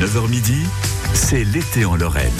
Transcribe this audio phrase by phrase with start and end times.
[0.00, 0.62] 9h midi,
[1.14, 2.30] c'est l'été en Lorraine.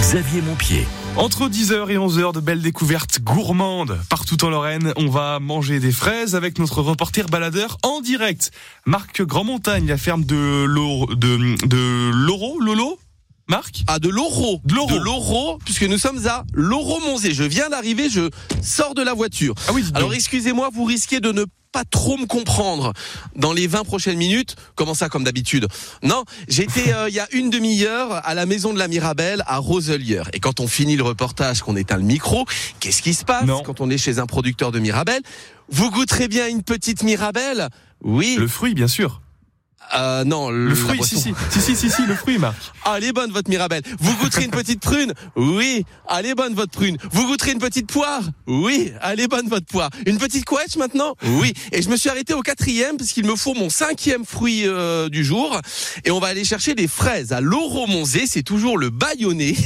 [0.00, 0.86] Xavier Montpied.
[1.16, 3.98] Entre 10h et 11h, de belles découvertes gourmandes.
[4.10, 8.50] Partout en Lorraine, on va manger des fraises avec notre reporter baladeur en direct.
[8.84, 12.98] Marc Grandmontagne, la ferme de Loro, de, de Loro, Lolo
[13.52, 14.62] Marc Ah, de l'Oro.
[14.64, 15.58] De l'Oro.
[15.62, 17.34] Puisque nous sommes à Loro-Monzé.
[17.34, 18.30] Je viens d'arriver, je
[18.62, 19.54] sors de la voiture.
[19.68, 22.94] Ah oui, Alors excusez-moi, vous risquez de ne pas trop me comprendre
[23.36, 24.56] dans les 20 prochaines minutes.
[24.74, 25.68] Comment ça, comme d'habitude?
[26.02, 29.58] Non, j'étais euh, il y a une demi-heure à la maison de la Mirabelle à
[29.58, 30.30] Roselière.
[30.32, 32.46] Et quand on finit le reportage, qu'on éteint le micro,
[32.80, 33.62] qu'est-ce qui se passe Non.
[33.62, 35.20] quand on est chez un producteur de Mirabelle?
[35.68, 37.68] Vous goûterez bien une petite Mirabelle?
[38.02, 38.36] Oui.
[38.38, 39.20] le fruit, bien sûr.
[39.94, 42.56] Euh, non, Le la fruit, si, si, si, si, si, si, le fruit, Marc.
[42.84, 43.82] Ah, elle est bonne votre Mirabelle.
[44.00, 45.84] Vous goûterez une petite prune Oui.
[46.10, 46.96] Elle est bonne votre prune.
[47.12, 48.92] Vous goûterez une petite poire Oui.
[49.04, 49.88] Elle est bonne votre poire.
[50.04, 51.54] Une petite couette maintenant Oui.
[51.70, 55.08] Et je me suis arrêté au quatrième parce qu'il me faut mon cinquième fruit euh,
[55.08, 55.60] du jour.
[56.04, 58.24] Et on va aller chercher des fraises à l'Oromonzé.
[58.26, 59.54] C'est toujours le Bayonnais.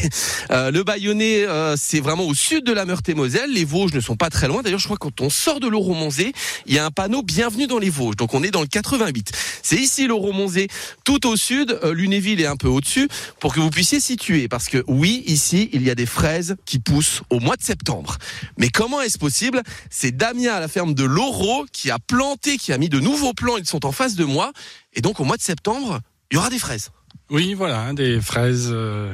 [0.51, 3.51] Euh, le Bayonnais, euh, c'est vraiment au sud de la Meurthe-et-Moselle.
[3.53, 4.63] Les Vosges ne sont pas très loin.
[4.63, 6.33] D'ailleurs, je crois que quand on sort de l'Oromonzé,
[6.67, 8.15] il y a un panneau Bienvenue dans les Vosges.
[8.15, 9.33] Donc on est dans le 88.
[9.63, 10.69] C'est ici l'Oromonzé
[11.05, 13.09] tout au sud, euh, Lunéville est un peu au-dessus,
[13.41, 14.49] pour que vous puissiez situer.
[14.49, 18.17] Parce que oui, ici, il y a des fraises qui poussent au mois de septembre.
[18.59, 19.63] Mais comment est-ce possible?
[19.91, 23.35] C'est Damien à la ferme de Loro qui a planté, qui a mis de nouveaux
[23.35, 24.53] plants, ils sont en face de moi.
[24.95, 26.91] Et donc au mois de septembre, il y aura des fraises.
[27.31, 29.13] Oui, voilà, hein, des fraises euh,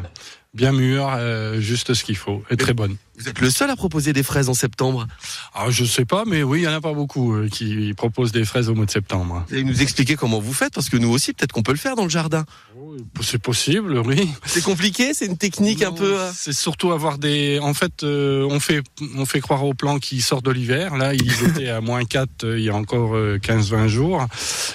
[0.55, 2.97] bien mûres, euh, juste ce qu'il faut, et très bonnes.
[3.23, 5.07] Vous êtes le seul à proposer des fraises en septembre.
[5.55, 8.33] Alors, je sais pas, mais oui, il y en a pas beaucoup euh, qui proposent
[8.33, 9.45] des fraises au mois de septembre.
[9.49, 11.79] Vous allez nous expliquer comment vous faites, parce que nous aussi, peut-être qu'on peut le
[11.79, 12.45] faire dans le jardin.
[13.21, 14.29] C'est possible, oui.
[14.45, 16.19] C'est compliqué, c'est une technique un peu...
[16.19, 17.61] euh, C'est surtout avoir des.
[17.61, 18.83] En fait, euh, on fait
[19.17, 20.97] on fait croire aux plants qui sortent de l'hiver.
[20.97, 24.27] Là, ils étaient à moins 4 euh, il y a encore euh, 15-20 jours,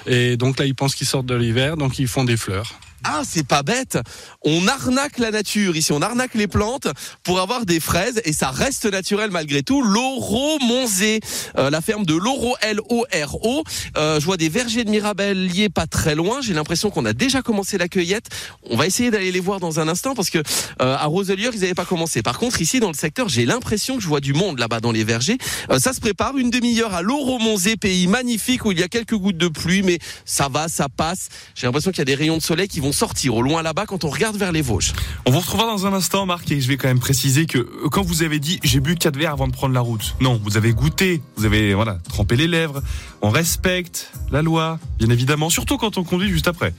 [0.06, 2.80] et donc là, ils pensent qu'ils sortent de l'hiver, donc ils font des fleurs.
[3.03, 3.98] Ah, c'est pas bête.
[4.44, 6.88] On arnaque la nature ici, on arnaque les plantes
[7.23, 9.81] pour avoir des fraises et ça reste naturel malgré tout.
[9.81, 11.19] Loro Monzé,
[11.58, 13.63] euh, la ferme de Loro L-O-R-O.
[13.97, 16.41] Euh, je vois des vergers de Mirabelle liés pas très loin.
[16.41, 18.28] J'ai l'impression qu'on a déjà commencé la cueillette.
[18.69, 21.62] On va essayer d'aller les voir dans un instant parce que euh, à Roselière ils
[21.62, 22.22] n'avaient pas commencé.
[22.22, 24.91] Par contre ici dans le secteur, j'ai l'impression que je vois du monde là-bas dans
[24.91, 25.38] les vergers.
[25.69, 28.88] Euh, ça se prépare une demi-heure à Loro Monzé, pays magnifique où il y a
[28.88, 31.29] quelques gouttes de pluie, mais ça va, ça passe.
[31.56, 33.86] J'ai l'impression qu'il y a des rayons de soleil qui vont sortir au loin là-bas
[33.86, 34.94] quand on regarde vers les Vosges.
[35.25, 37.90] On vous retrouvera dans un instant, Marc, et je vais quand même préciser que euh,
[37.92, 40.58] quand vous avez dit j'ai bu quatre verres avant de prendre la route, non, vous
[40.58, 42.81] avez goûté, vous avez voilà trempé les lèvres.
[43.22, 46.74] On respecte la loi, bien évidemment, surtout quand on conduit juste après.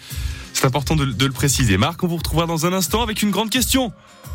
[0.52, 1.76] C'est important de, de le préciser.
[1.76, 3.92] Marc, on vous retrouvera dans un instant avec une grande question.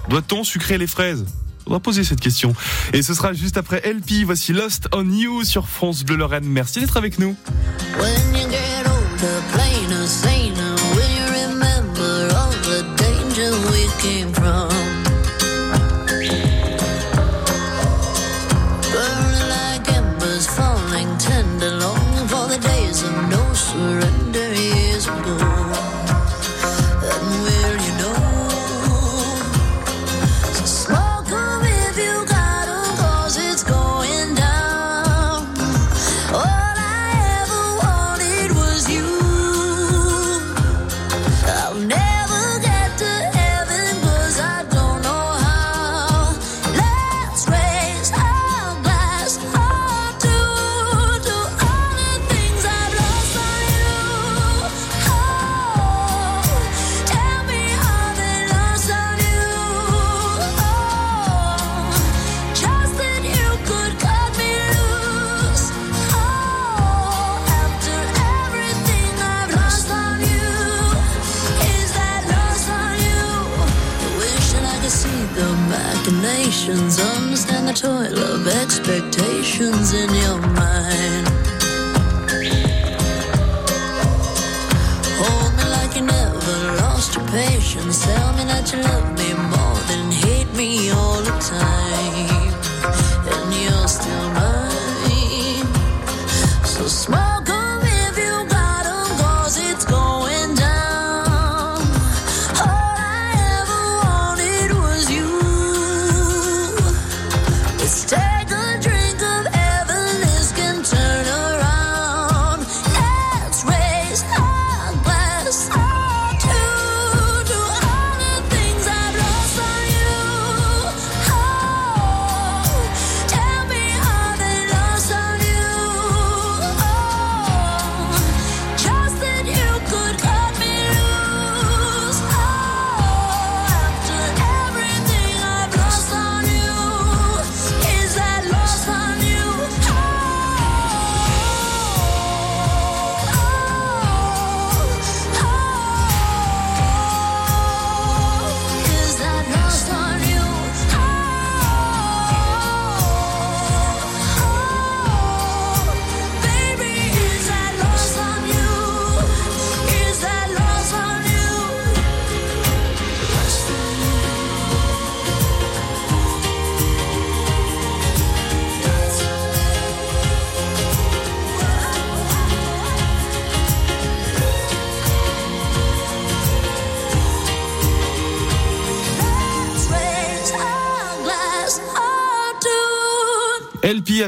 [0.10, 1.26] Doit-on sucrer les fraises?
[1.66, 2.54] On va poser cette question.
[2.92, 4.26] Et ce sera juste après LP.
[4.26, 6.46] Voici Lost on You sur France Bleu Lorraine.
[6.46, 7.36] Merci d'être avec nous.
[8.00, 9.42] When you get older,
[14.04, 14.63] came from?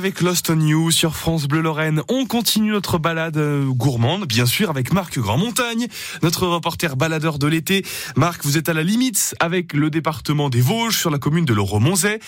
[0.06, 2.04] Avec Lost on You sur France Bleu Lorraine.
[2.10, 5.88] On continue notre balade euh, gourmande, bien sûr, avec Marc Grand-Montagne,
[6.22, 7.84] notre reporter baladeur de l'été.
[8.16, 11.56] Marc, vous êtes à la limite avec le département des Vosges sur la commune de
[11.56, 12.20] Loro-Monzet,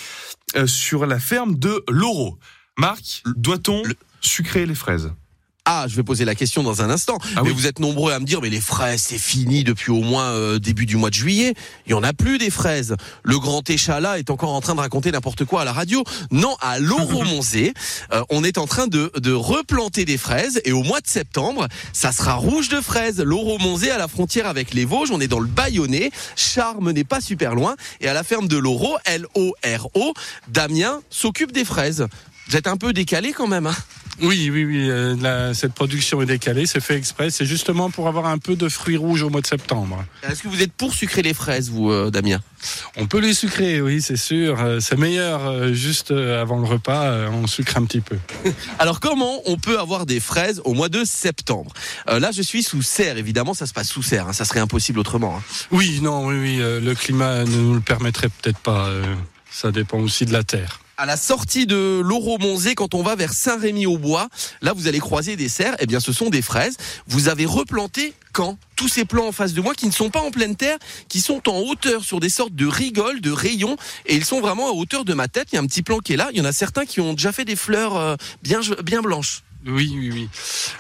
[0.56, 2.39] euh, sur la ferme de Loro.
[2.79, 5.12] Marc, doit-on Le- sucrer les fraises?
[5.69, 7.17] Ah, je vais poser la question dans un instant.
[7.35, 7.53] Ah mais oui.
[7.53, 10.59] vous êtes nombreux à me dire, mais les fraises, c'est fini depuis au moins euh,
[10.59, 11.55] début du mois de juillet.
[11.85, 12.95] Il y en a plus des fraises.
[13.23, 16.05] Le grand échalas est encore en train de raconter n'importe quoi à la radio.
[16.31, 17.73] Non, à Loro-Monzé,
[18.13, 21.67] euh, on est en train de, de replanter des fraises et au mois de septembre,
[21.91, 23.19] ça sera rouge de fraises.
[23.19, 26.11] Loro-Monzé à la frontière avec les Vosges, on est dans le Bayonnais.
[26.37, 30.13] Charme n'est pas super loin et à la ferme de Loro, L-O-R-O,
[30.47, 32.07] Damien s'occupe des fraises.
[32.47, 33.67] Vous êtes un peu décalé quand même.
[33.67, 33.75] Hein
[34.21, 34.89] Oui, oui, oui.
[34.89, 37.29] euh, la- cette production est décalée, c'est fait exprès.
[37.29, 40.03] C'est justement pour avoir un peu de fruits rouges au mois de septembre.
[40.23, 42.39] Est-ce que vous êtes pour sucrer les fraises, vous, euh, Damien?
[42.95, 44.59] On peut les sucrer, oui, c'est sûr.
[44.59, 48.17] Euh, C'est meilleur juste avant le repas, on sucre un petit peu.
[48.79, 51.71] Alors, comment on peut avoir des fraises au mois de septembre?
[52.07, 54.27] Là, je suis sous serre, évidemment, ça se passe sous serre.
[54.29, 55.37] hein, ça serait impossible autrement.
[55.37, 55.43] hein.
[55.71, 56.57] Oui, non, oui, oui.
[56.57, 58.89] le climat ne nous le permettrait peut-être pas.
[59.51, 60.79] ça dépend aussi de la terre.
[60.99, 64.29] À la sortie de l'Oro-Monzé, quand on va vers Saint-Rémy-au-Bois,
[64.63, 65.75] là, vous allez croiser des serres.
[65.77, 66.75] Eh bien, ce sont des fraises.
[67.05, 68.57] Vous avez replanté quand?
[68.75, 71.21] Tous ces plants en face de moi qui ne sont pas en pleine terre, qui
[71.21, 73.77] sont en hauteur sur des sortes de rigoles, de rayons,
[74.07, 75.49] et ils sont vraiment à hauteur de ma tête.
[75.51, 76.29] Il y a un petit plan qui est là.
[76.31, 79.43] Il y en a certains qui ont déjà fait des fleurs euh, bien, bien blanches.
[79.67, 80.29] Oui, oui, oui.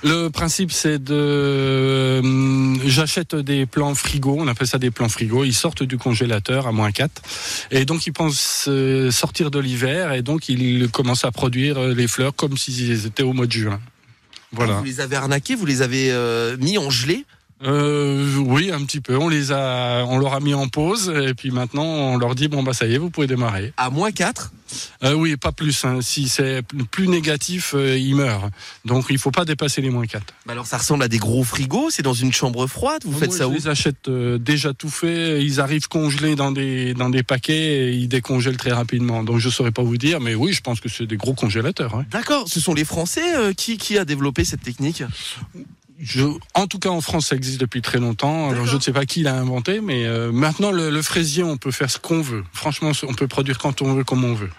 [0.03, 1.13] Le principe, c'est de.
[1.13, 5.43] euh, J'achète des plants frigo, on appelle ça des plants frigo.
[5.43, 7.21] Ils sortent du congélateur à moins 4.
[7.71, 10.13] Et donc, ils pensent euh, sortir de l'hiver.
[10.13, 13.51] Et donc, ils commencent à produire euh, les fleurs comme s'ils étaient au mois de
[13.51, 13.79] juin.
[14.53, 14.75] Voilà.
[14.75, 16.13] Vous les avez arnaqués, vous les avez
[16.59, 17.25] mis en gelée.
[17.63, 19.17] Euh, oui, un petit peu.
[19.17, 21.09] On les a, on leur a mis en pause.
[21.27, 23.73] Et puis maintenant, on leur dit bon bah ça y est, vous pouvez démarrer.
[23.77, 24.51] à moins 4.
[25.03, 25.85] Euh, oui, pas plus.
[25.85, 25.99] hein.
[26.01, 26.61] Si c'est
[26.91, 28.49] plus négatif, euh, ils meurent.
[28.83, 30.23] Donc, il faut pas dépasser les moins 4.
[30.45, 33.29] Bah alors ça ressemble à des gros frigos, c'est dans une chambre froide, vous faites
[33.29, 35.41] Moi, ça je où les achète euh, déjà tout fait.
[35.43, 39.23] Ils arrivent congelés dans des dans des paquets et ils décongèlent très rapidement.
[39.23, 41.95] Donc je saurais pas vous dire, mais oui, je pense que c'est des gros congélateurs.
[41.95, 42.05] hein.
[42.11, 45.01] D'accord, ce sont les Français euh, qui, qui a développé cette technique?
[45.99, 46.23] Je,
[46.53, 48.49] en tout cas, en France, ça existe depuis très longtemps.
[48.49, 51.57] Alors je ne sais pas qui l'a inventé, mais euh, maintenant le, le fraisier, on
[51.57, 52.43] peut faire ce qu'on veut.
[52.53, 54.49] Franchement, on peut produire quand on veut, comme on veut.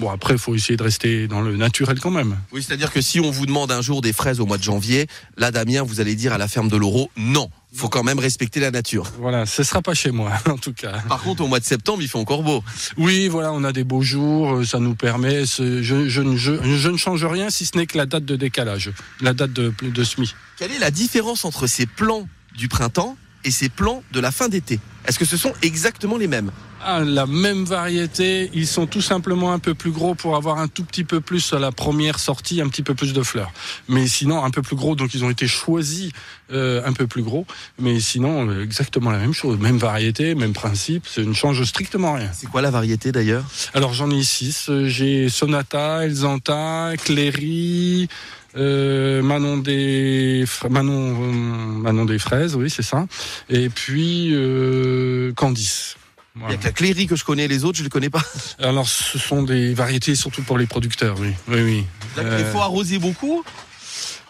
[0.00, 2.36] Bon, après, il faut essayer de rester dans le naturel quand même.
[2.52, 5.06] Oui, c'est-à-dire que si on vous demande un jour des fraises au mois de janvier,
[5.36, 8.58] là Damien, vous allez dire à la ferme de l'Euro, non, faut quand même respecter
[8.60, 9.10] la nature.
[9.18, 11.00] Voilà, ce sera pas chez moi, en tout cas.
[11.08, 12.64] Par contre, au mois de septembre, il fait encore beau.
[12.96, 15.44] Oui, voilà, on a des beaux jours, euh, ça nous permet.
[15.46, 18.36] Je, je, ne- je, je ne change rien si ce n'est que la date de
[18.36, 20.34] décalage, la date de, de semis.
[20.56, 24.48] Quelle est la différence entre ces plants du printemps et ces plants de la fin
[24.48, 26.50] d'été Est-ce que ce sont exactement les mêmes?
[26.88, 30.68] Ah, la même variété, ils sont tout simplement un peu plus gros pour avoir un
[30.68, 33.50] tout petit peu plus à la première sortie, un petit peu plus de fleurs.
[33.88, 36.12] Mais sinon, un peu plus gros, donc ils ont été choisis
[36.52, 37.44] euh, un peu plus gros.
[37.80, 42.12] Mais sinon, euh, exactement la même chose, même variété, même principe, ça ne change strictement
[42.12, 42.30] rien.
[42.32, 43.44] C'est quoi la variété d'ailleurs?
[43.74, 44.68] Alors j'en ai six.
[44.68, 48.08] Euh, J'ai Sonata, Elzanta, Cléry,
[48.56, 53.06] euh, Manon des Manon, euh, Manon des fraises, oui c'est ça.
[53.48, 55.96] Et puis euh, Candice.
[56.34, 56.54] Il Voilà.
[56.54, 58.22] y a que la Cléry que je connais, les autres je ne les connais pas.
[58.58, 61.84] Alors ce sont des variétés surtout pour les producteurs, oui, oui, oui.
[62.18, 63.44] Il Euh, faut arroser beaucoup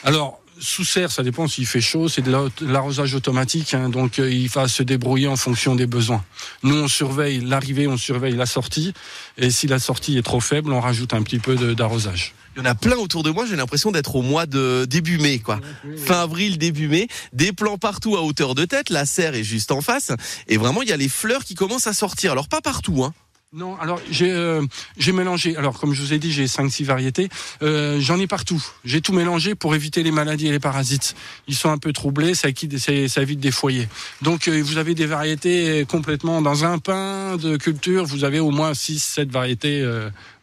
[0.04, 3.88] alors, sous serre, ça dépend s'il fait chaud, c'est de la- de l'arrosage automatique, hein,
[3.88, 6.24] donc euh, il va se débrouiller en fonction des besoins.
[6.62, 8.94] Nous, on surveille l'arrivée, on surveille la sortie,
[9.36, 12.34] et si la sortie est trop faible, on rajoute un petit peu d'arrosage.
[12.56, 15.18] Il y en a plein autour de moi, j'ai l'impression d'être au mois de début
[15.18, 15.60] mai, quoi.
[15.98, 19.72] Fin avril, début mai, des plants partout à hauteur de tête, la serre est juste
[19.72, 20.10] en face,
[20.48, 22.32] et vraiment il y a les fleurs qui commencent à sortir.
[22.32, 23.12] Alors pas partout, hein.
[23.56, 24.62] Non, alors j'ai euh,
[24.98, 25.56] j'ai mélangé.
[25.56, 27.30] Alors comme je vous ai dit, j'ai 5 six variétés.
[27.62, 28.62] Euh, J'en ai partout.
[28.84, 31.16] J'ai tout mélangé pour éviter les maladies et les parasites.
[31.48, 33.88] Ils sont un peu troublés, ça, quitte- ça, ça évite des foyers.
[34.20, 38.04] Donc euh, vous avez des variétés complètement dans un pain de culture.
[38.04, 39.82] Vous avez au moins 6 7 variétés.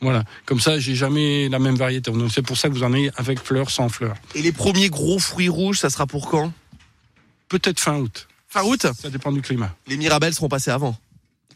[0.01, 0.23] voilà.
[0.47, 2.09] Comme ça, j'ai jamais la même variété.
[2.11, 4.15] Donc c'est pour ça que vous en avez avec fleurs, sans fleurs.
[4.33, 6.51] Et les premiers gros fruits rouges, ça sera pour quand?
[7.47, 8.27] Peut-être fin août.
[8.49, 8.87] Fin août?
[8.99, 9.75] Ça dépend du climat.
[9.87, 10.97] Les mirabelles seront passées avant.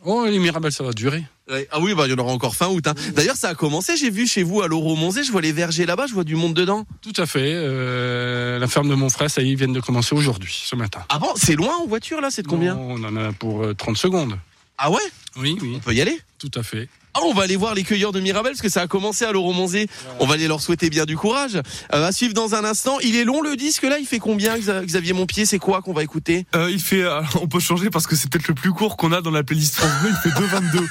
[0.05, 1.23] Oh, les mirabelles, ça va durer.
[1.49, 1.67] Ouais.
[1.71, 2.85] Ah oui, bah il y en aura encore fin août.
[2.87, 2.93] Hein.
[3.13, 3.95] D'ailleurs, ça a commencé.
[3.97, 6.53] J'ai vu chez vous à l'Oro-Monzé, je vois les vergers là-bas, je vois du monde
[6.53, 6.85] dedans.
[7.01, 7.51] Tout à fait.
[7.53, 10.75] Euh, la ferme de mon frère, ça y est, ils viennent de commencer aujourd'hui, ce
[10.75, 10.99] matin.
[11.09, 12.75] Ah bon, c'est loin en voiture là, c'est de combien?
[12.75, 14.37] Non, On en a pour euh, 30 secondes.
[14.77, 15.01] Ah ouais?
[15.39, 16.87] Oui, oui, On peut y aller tout à fait.
[17.15, 19.31] Ah, on va aller voir les cueilleurs de Mirabelle parce que ça a commencé à
[19.31, 19.87] l'Euromonzé.
[20.19, 21.55] On va aller leur souhaiter bien du courage.
[21.55, 22.99] Euh, à suivre dans un instant.
[22.99, 23.97] Il est long le disque là.
[23.97, 25.47] Il fait combien, Xa- Xavier Montpied?
[25.47, 26.45] C'est quoi qu'on va écouter?
[26.55, 29.11] Euh, il fait, euh, on peut changer parce que c'est peut-être le plus court qu'on
[29.13, 29.89] a dans la playlist France.
[30.07, 30.85] Il fait 2,22.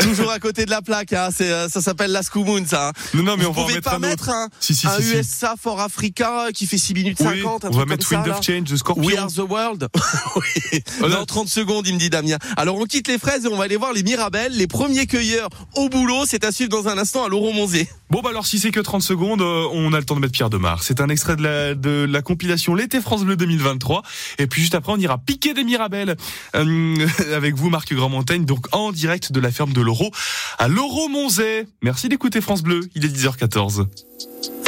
[0.00, 1.14] Toujours à côté de la plaque.
[1.14, 1.30] Hein.
[1.40, 2.88] Euh, ça s'appelle la Moon, ça.
[2.88, 2.92] hein.
[3.14, 4.34] Non, non, mais Vous on va en pouvez mettre pas un mettre autre.
[4.34, 5.14] un, Si, si, un si, si.
[5.16, 7.64] USA for Africa qui fait 6 minutes Oui, 50.
[7.64, 8.54] un on va mettre comme Wind ça, of là.
[8.58, 9.04] Change de Scorpion.
[9.06, 9.88] We are the world.
[10.36, 10.82] oui.
[11.00, 12.36] Dans 30 secondes, il me dit Damien.
[12.58, 15.48] Alors on quitte les fraises et on va aller voir les Mirabelles, les premiers cueilleurs
[15.76, 16.24] au boulot.
[16.26, 17.88] C'est à suivre dans un instant à l'Euromonzé.
[18.10, 20.32] Bon bah alors si c'est que 30 secondes, euh, on a le temps de mettre
[20.32, 20.82] Pierre Demar.
[20.82, 24.02] C'est un extrait de la, de la compilation L'été France Bleu 2023.
[24.38, 26.16] Et puis juste après, on ira piquer des Mirabelles
[26.54, 30.10] euh, avec vous, Marc Grandmontagne, donc en direct de la ferme de l'Euro
[30.58, 31.66] à l'Euro Monzet.
[31.82, 32.80] Merci d'écouter France Bleu.
[32.94, 33.86] Il est 10h14.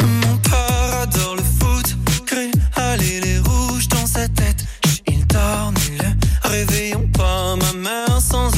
[0.01, 4.65] Mon père adore le foot, crée aller les rouges dans sa tête.
[5.07, 6.01] Il dort nul,
[6.43, 8.49] réveillons pas ma mère sans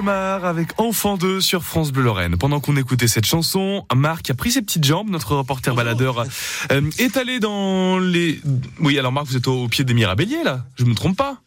[0.00, 2.38] Demar avec Enfant 2 sur France Bleu Lorraine.
[2.38, 6.24] Pendant qu'on écoutait cette chanson, Marc a pris ses petites jambes, notre reporter baladeur,
[6.72, 8.40] euh, est allé dans les...
[8.80, 10.64] Oui, alors Marc, vous êtes au, au pied des Mirabelliers, là.
[10.76, 11.42] Je me trompe pas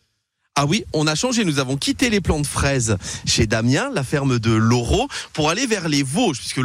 [0.55, 1.45] Ah oui, on a changé.
[1.45, 2.95] Nous avons quitté les plants de fraises
[3.25, 6.61] chez Damien, la ferme de Loro, pour aller vers les Vosges, puisque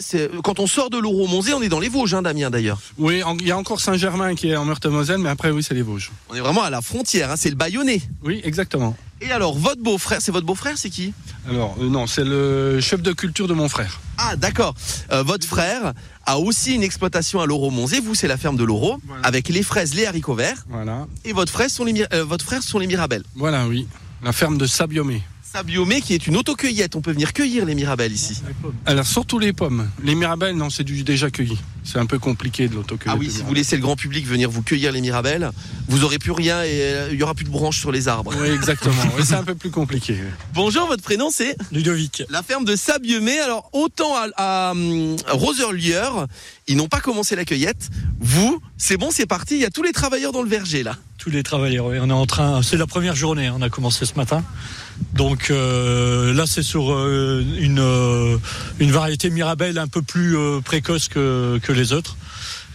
[0.00, 2.82] c'est quand on sort de Loro-Monzé, on est dans les Vosges, hein, Damien d'ailleurs.
[2.98, 5.80] Oui, il y a encore Saint-Germain qui est en Meurthe-et-Moselle, mais après, oui, c'est les
[5.80, 6.10] Vosges.
[6.28, 8.02] On est vraiment à la frontière, hein, c'est le Bayonnais.
[8.22, 8.94] Oui, exactement.
[9.22, 11.14] Et alors, votre beau-frère, c'est votre beau-frère, c'est qui?
[11.48, 14.00] Alors, euh, non, c'est le chef de culture de mon frère.
[14.18, 14.74] Ah, d'accord.
[15.12, 15.92] Euh, votre frère
[16.26, 18.00] a aussi une exploitation à Loro-Monzé.
[18.00, 18.64] Vous, c'est la ferme de
[19.06, 19.22] Voilà.
[19.26, 20.64] avec les fraises, les haricots verts.
[20.68, 21.06] Voilà.
[21.24, 23.24] Et votre frère sont les, euh, votre frère sont les Mirabelles.
[23.34, 23.86] Voilà, oui.
[24.22, 25.22] La ferme de Sabiomé.
[25.52, 26.96] Sabiomé, qui est une autocueillette.
[26.96, 28.40] On peut venir cueillir les Mirabelles ici.
[28.86, 29.86] Alors, surtout les pommes.
[30.02, 31.58] Les mirabelles, non, c'est du déjà cueilli.
[31.84, 33.14] C'est un peu compliqué de l'autocueillette.
[33.14, 35.50] Ah oui, si vous laissez le grand public venir vous cueillir les Mirabelles,
[35.88, 38.32] vous aurez plus rien et euh, il y aura plus de branches sur les arbres.
[38.40, 38.94] Oui, exactement.
[39.14, 40.16] Oui, c'est un peu plus compliqué.
[40.54, 42.22] Bonjour, votre prénom c'est Ludovic.
[42.30, 43.38] la ferme de Sabiemé.
[43.40, 46.28] Alors autant à, à, hum, Roserlieur,
[46.66, 47.90] ils n'ont pas commencé la cueillette.
[48.20, 49.56] Vous, c'est bon, c'est parti.
[49.56, 50.96] Il y a tous les travailleurs dans le verger là.
[51.22, 52.62] Tous les travailleurs, oui, on est en train.
[52.62, 54.42] C'est la première journée, hein, on a commencé ce matin.
[55.14, 58.38] Donc euh, là, c'est sur euh, une, euh,
[58.80, 62.16] une variété Mirabelle un peu plus précoce que, que les autres.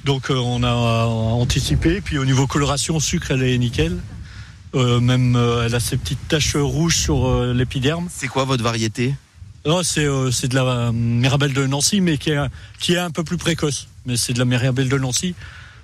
[0.05, 1.99] Donc on a anticipé.
[1.99, 3.97] Puis au niveau coloration, sucre, elle est nickel.
[4.73, 8.07] Même elle a ses petites taches rouges sur l'épiderme.
[8.09, 9.13] C'est quoi votre variété?
[9.65, 12.39] Non, c'est c'est de la Mirabelle de Nancy, mais qui est,
[12.79, 13.89] qui est un peu plus précoce.
[14.05, 15.35] Mais c'est de la Mirabelle de Nancy,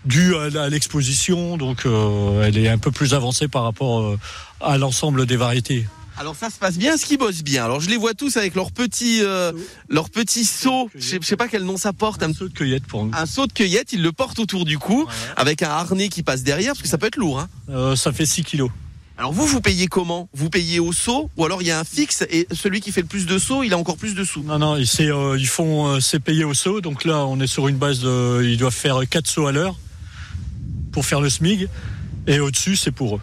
[0.05, 4.19] due à, l'exposition, donc euh, elle est un peu plus avancée par rapport euh,
[4.61, 5.85] à l'ensemble des variétés.
[6.17, 7.65] Alors ça se passe bien, ce qu'ils bossent bien.
[7.65, 9.51] Alors je les vois tous avec leurs petits, euh,
[9.89, 10.89] leurs petits seaux.
[10.95, 12.21] Je sais- pas quel nom ça porte.
[12.21, 13.11] Un, Un saut de cueillette pour nous.
[13.15, 16.43] un seau de cueillette, ils le portent autour du cou avec un harnais qui passe
[16.43, 17.39] derrière parce que ça peut être lourd.
[17.39, 17.49] Hein.
[17.71, 18.69] Euh, ça fait 6 kilos.
[19.17, 20.29] Alors vous, vous payez comment?
[20.33, 23.01] Vous payez au seau ou alors il y a un fixe et celui qui fait
[23.01, 24.43] le plus de sauts, il a encore plus de sous?
[24.43, 26.81] Non, non, euh, ils font, c'est payé au saut.
[26.81, 29.75] Donc là, on est sur une base de, ils doivent faire 4 sauts à l'heure
[30.93, 31.67] pour faire le SMIG.
[32.27, 33.21] Et au-dessus, c'est pour eux.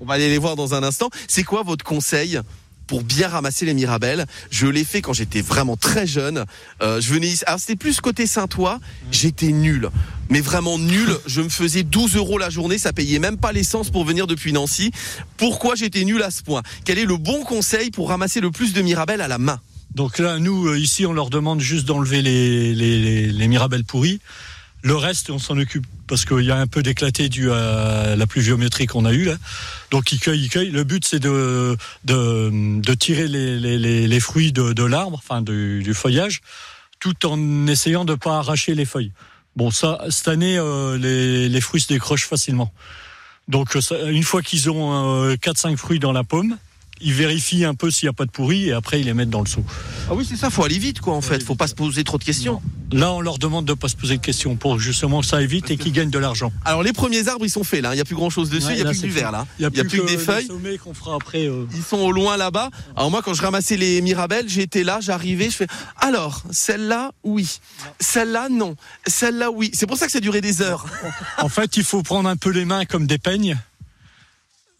[0.00, 1.10] On va aller les voir dans un instant.
[1.28, 2.40] C'est quoi votre conseil
[2.86, 4.26] pour bien ramasser les mirabelles?
[4.50, 6.44] Je l'ai fait quand j'étais vraiment très jeune.
[6.82, 7.44] Euh, je venais ici.
[7.46, 8.80] Alors c'était plus côté Saint-Ouen.
[9.12, 9.90] J'étais nul,
[10.30, 11.14] mais vraiment nul.
[11.26, 12.78] Je me faisais 12 euros la journée.
[12.78, 14.90] Ça payait même pas l'essence pour venir depuis Nancy.
[15.36, 16.62] Pourquoi j'étais nul à ce point?
[16.84, 19.60] Quel est le bon conseil pour ramasser le plus de mirabelles à la main?
[19.94, 23.84] Donc là, nous, euh, ici, on leur demande juste d'enlever les, les, les, les mirabelles
[23.84, 24.20] pourries.
[24.82, 28.26] Le reste, on s'en occupe parce qu'il y a un peu d'éclaté dû à la
[28.26, 29.36] pluviométrie qu'on a eue là.
[29.90, 30.70] Donc ils cueillent, ils cueillent.
[30.70, 35.18] Le but, c'est de, de, de tirer les, les, les, les fruits de, de l'arbre,
[35.18, 36.40] enfin du, du feuillage,
[36.98, 39.12] tout en essayant de pas arracher les feuilles.
[39.56, 42.72] Bon, ça, cette année, euh, les, fruits se décrochent facilement.
[43.48, 46.56] Donc une fois qu'ils ont euh, 4-5 fruits dans la pomme,
[47.00, 49.30] ils vérifient un peu s'il n'y a pas de pourri et après ils les mettent
[49.30, 49.64] dans le seau.
[50.10, 50.50] Ah oui, c'est ça.
[50.50, 51.14] Faut aller vite, quoi.
[51.14, 52.60] En fait, faut pas se poser trop de questions.
[52.92, 55.70] Là, on leur demande de pas se poser de questions pour justement que ça évite
[55.70, 56.52] et qu'ils gagnent de l'argent.
[56.64, 57.94] Alors les premiers arbres, ils sont faits là.
[57.94, 58.66] Il y a plus grand chose dessus.
[58.66, 59.20] Ouais, il y a là, plus que du fait.
[59.22, 59.46] là.
[59.58, 60.48] Il y a plus, que, des les feuilles.
[60.82, 61.46] qu'on fera après.
[61.46, 62.70] euh, Ils sont au loin là-bas.
[62.96, 65.66] Alors moi, quand je ramassais les mirabelles, j'étais là, j'arrivais, je fais.
[66.00, 67.60] Alors, celle-là, oui.
[68.00, 68.74] Celle-là, non.
[69.06, 69.70] Celle-là, oui.
[69.72, 70.86] C'est pour ça que ça durait des heures.
[71.38, 73.56] En fait, il faut prendre un peu les mains comme des peignes,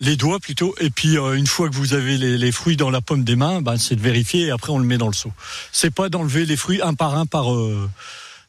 [0.00, 2.90] les doigts plutôt, et puis euh, une fois que vous avez les, les fruits dans
[2.90, 5.12] la pomme des mains, ben, c'est de vérifier et après on le met dans le
[5.14, 5.32] seau.
[5.72, 7.52] C'est pas d'enlever les fruits un par un par.
[7.54, 7.88] euh,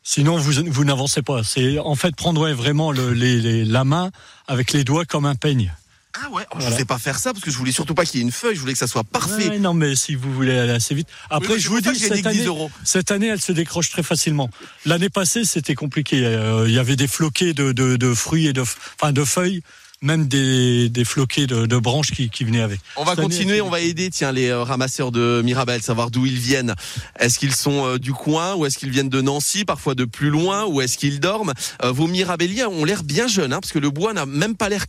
[0.03, 1.43] Sinon, vous, vous n'avancez pas.
[1.43, 4.09] C'est en fait prendre ouais, vraiment le, les, les- la main
[4.47, 5.71] avec les doigts comme un peigne.
[6.15, 6.43] Ah ouais.
[6.51, 6.77] oh, Je Voilà.
[6.77, 8.55] sais pas faire ça parce que je voulais surtout pas qu'il y ait une feuille.
[8.55, 9.49] Je voulais que ça soit parfait.
[9.49, 11.07] Ouais, non, mais si vous voulez aller assez vite.
[11.29, 14.03] Après, Oui, je vous dis, cette que 10 année, cette année, elle se décroche très
[14.03, 14.49] facilement.
[14.85, 16.25] L'année passée, c'était compliqué.
[16.25, 19.61] Euh, Il y avait des floquets de, de, de fruits et de, enfin, de feuilles,
[20.01, 22.79] même des, des floquets de, de branches qui, qui venaient avec.
[22.95, 26.25] On va Cette continuer, on va aider tiens les euh, ramasseurs de Mirabelle, savoir d'où
[26.25, 26.73] ils viennent.
[27.19, 30.29] Est-ce qu'ils sont euh, du coin ou est-ce qu'ils viennent de Nancy, parfois de plus
[30.31, 31.53] loin, ou est-ce qu'ils dorment?
[31.83, 34.69] Euh, Vos mirabelliers ont l'air bien jeunes, hein, parce que le bois n'a même pas
[34.69, 34.85] l'air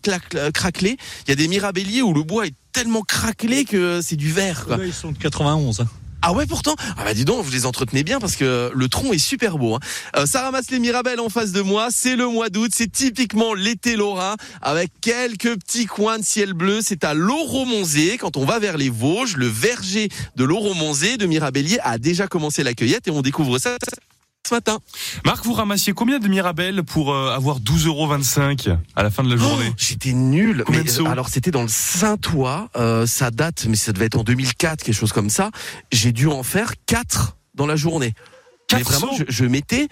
[0.55, 0.97] craquelé.
[1.27, 4.65] Il y a des mirabelliers où le bois est tellement craquelé que c'est du verre.
[4.65, 4.79] Quoi.
[4.79, 5.81] Là, ils sont de 91.
[5.81, 5.89] hein.
[6.25, 9.13] Ah ouais pourtant Ah bah dis donc, vous les entretenez bien parce que le tronc
[9.13, 9.75] est super beau.
[9.75, 9.81] Hein.
[10.17, 13.55] Euh, ça ramasse les Mirabelles en face de moi, c'est le mois d'août, c'est typiquement
[13.55, 16.79] l'été lorrain avec quelques petits coins de ciel bleu.
[16.81, 21.79] C'est à Loromonzé, quand on va vers les Vosges, le verger de Loromonzé de Mirabellier
[21.83, 23.77] a déjà commencé la cueillette et on découvre ça
[24.53, 24.79] ce matin.
[25.25, 27.87] Marc, vous ramassiez combien de mirabelles pour euh, avoir 12,25
[28.69, 30.65] euros à la fin de la journée Oh, J'étais nul.
[30.69, 34.25] Mais, euh, alors c'était dans le Saint-Ouen, euh, ça date, mais ça devait être en
[34.25, 35.51] 2004, quelque chose comme ça.
[35.91, 38.13] J'ai dû en faire quatre dans la journée.
[38.73, 39.89] mais vraiment, je, je mettais.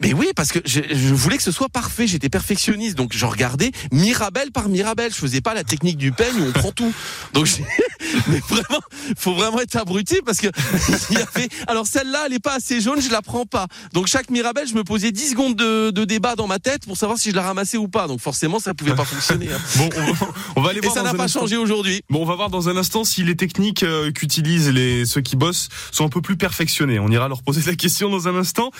[0.00, 2.06] Mais oui, parce que je, je voulais que ce soit parfait.
[2.06, 5.10] J'étais perfectionniste, donc je regardais Mirabelle par Mirabelle.
[5.12, 6.92] Je faisais pas la technique du peigne où on prend tout.
[7.32, 7.48] Donc,
[8.28, 8.80] mais vraiment,
[9.16, 10.48] faut vraiment être abruti parce que
[11.10, 11.48] il y avait.
[11.66, 13.66] Alors celle-là, elle est pas assez jaune, je la prends pas.
[13.94, 16.96] Donc chaque Mirabelle, je me posais 10 secondes de, de débat dans ma tête pour
[16.98, 18.06] savoir si je la ramassais ou pas.
[18.06, 19.48] Donc forcément, ça pouvait pas fonctionner.
[19.50, 19.58] hein.
[19.76, 21.40] Bon, on va, on va aller Et voir ça dans n'a pas instant.
[21.40, 22.02] changé aujourd'hui.
[22.10, 25.36] Bon, on va voir dans un instant si les techniques euh, qu'utilisent les ceux qui
[25.36, 26.98] bossent sont un peu plus perfectionnées.
[26.98, 28.70] On ira leur poser la question dans un instant.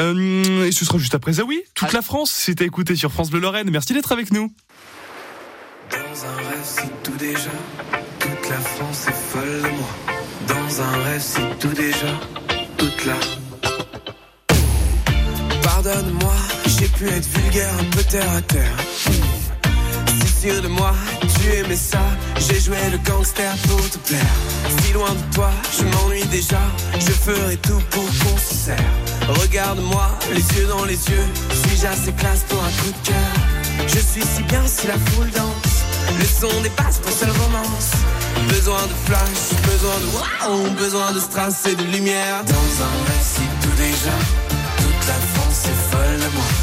[0.00, 1.62] Euh, et ce sera juste après Zawi.
[1.74, 3.70] Toute la France, c'est à écouter sur France Bleu Lorraine.
[3.70, 4.52] Merci d'être avec nous.
[5.90, 7.50] Dans un rêve, c'est tout déjà.
[8.18, 9.88] Toute la France est folle de moi.
[10.48, 12.20] Dans un rêve, c'est tout déjà.
[12.76, 13.14] Toute la.
[15.62, 16.34] Pardonne-moi,
[16.66, 18.76] j'ai pu être vulgaire, un peu terre à terre.
[20.46, 21.98] De moi, tu aimais ça.
[22.38, 24.20] J'ai joué le gangster pour te plaire.
[24.78, 26.60] Si loin de toi, je m'ennuie déjà.
[27.00, 28.70] Je ferai tout pour qu'on se.
[29.40, 31.26] Regarde-moi, les yeux dans les yeux.
[31.50, 33.88] Suis-je assez classe pour un coup de cœur?
[33.88, 35.82] Je suis si bien si la foule danse.
[36.16, 37.90] Le son dépasse pour seule romance.
[38.48, 42.44] Besoin de flash, besoin de wow, besoin de strass et de lumière.
[42.44, 44.14] Dans un récit tout déjà.
[44.78, 46.05] Toute la France est folle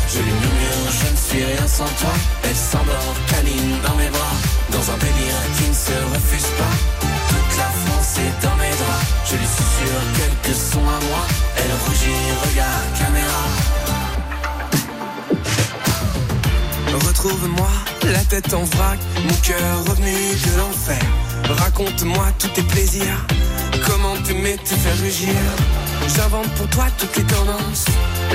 [0.09, 2.13] Je lui murmure, je ne suis rien sans toi.
[2.43, 4.35] Elle s'endort, câline dans mes bras.
[4.71, 7.07] Dans un délire qui ne se refuse pas.
[7.29, 9.05] Toute la France est dans mes draps.
[9.29, 11.23] Je lui susurre quelques sons à moi.
[11.57, 13.43] Elle rougit, regarde caméra.
[17.07, 17.69] Retrouve-moi,
[18.11, 21.01] la tête en vrac, mon cœur revenu de l'enfer.
[21.49, 23.25] Raconte-moi tous tes plaisirs,
[23.87, 25.35] comment t'aimer te faire rugir?
[26.07, 27.85] J'invente pour toi toutes les tendances,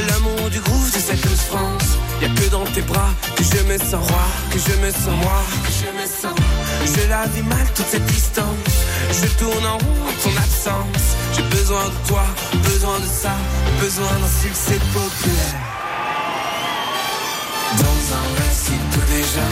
[0.08, 1.98] l'amour du groove de cette France.
[2.20, 5.42] Y'a que dans tes bras que je me sens roi, que je me sens moi,
[5.64, 6.38] que je me sens.
[6.84, 8.74] Je la vis mal toute cette distance.
[9.12, 11.16] Je tourne en roue ton absence.
[11.34, 12.24] J'ai besoin de toi,
[12.64, 13.34] besoin de ça,
[13.80, 15.77] besoin d'un succès populaire.
[17.78, 19.46] Dans un récit tout déjà,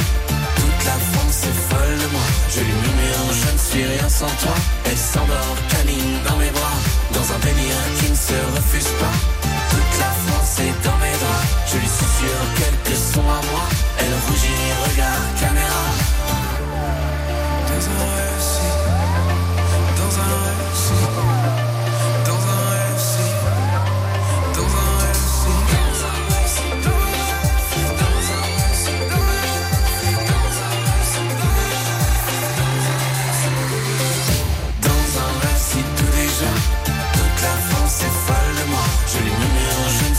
[0.57, 2.27] toute la France est folle de moi.
[2.51, 4.55] Je lui murmure, je ne suis rien sans toi.
[4.85, 6.79] Elle s'endort, canine dans mes bras.
[7.13, 9.17] Dans un délire qui ne se refuse pas.
[9.71, 11.49] Toute la France est dans mes draps.
[11.71, 13.65] Je lui susurre quelques sons à moi.
[13.99, 15.85] Elle rougit, regarde caméra.
[17.69, 18.73] Dans un récit,
[20.01, 21.66] dans un récit,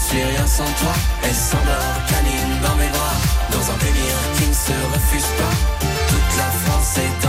[0.07, 0.93] suis rien sans toi.
[1.23, 3.17] Elle s'endort, canine dans mes bras.
[3.51, 5.55] Dans un délire qui ne se refuse pas.
[6.09, 7.26] Toute la France est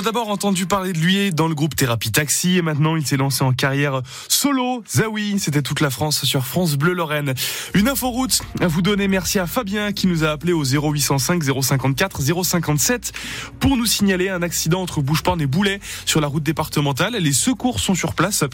[0.00, 3.18] a d'abord entendu parler de lui dans le groupe Thérapie Taxi et maintenant il s'est
[3.18, 4.82] lancé en carrière solo.
[4.88, 7.34] Zawi, c'était toute la France sur France Bleu Lorraine.
[7.74, 9.08] Une info route à vous donner.
[9.08, 13.12] Merci à Fabien qui nous a appelé au 0805 054 057
[13.58, 17.16] pour nous signaler un accident entre Boucheporn et Boulet sur la route départementale.
[17.16, 18.44] Les secours sont sur place.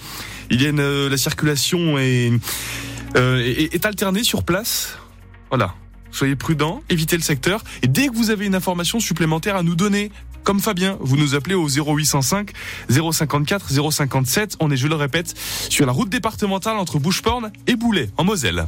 [0.50, 2.32] Il y a une, euh, la circulation est,
[3.16, 4.98] euh, est, est alternée sur place.
[5.50, 5.76] Voilà.
[6.16, 9.74] Soyez prudents, évitez le secteur et dès que vous avez une information supplémentaire à nous
[9.74, 10.11] donner,
[10.46, 12.52] comme Fabien, vous nous appelez au 0805
[12.88, 14.56] 054 057.
[14.61, 15.35] On est, je le répète,
[15.68, 18.64] sur la route départementale entre Boucheporn et Boulet, en Moselle.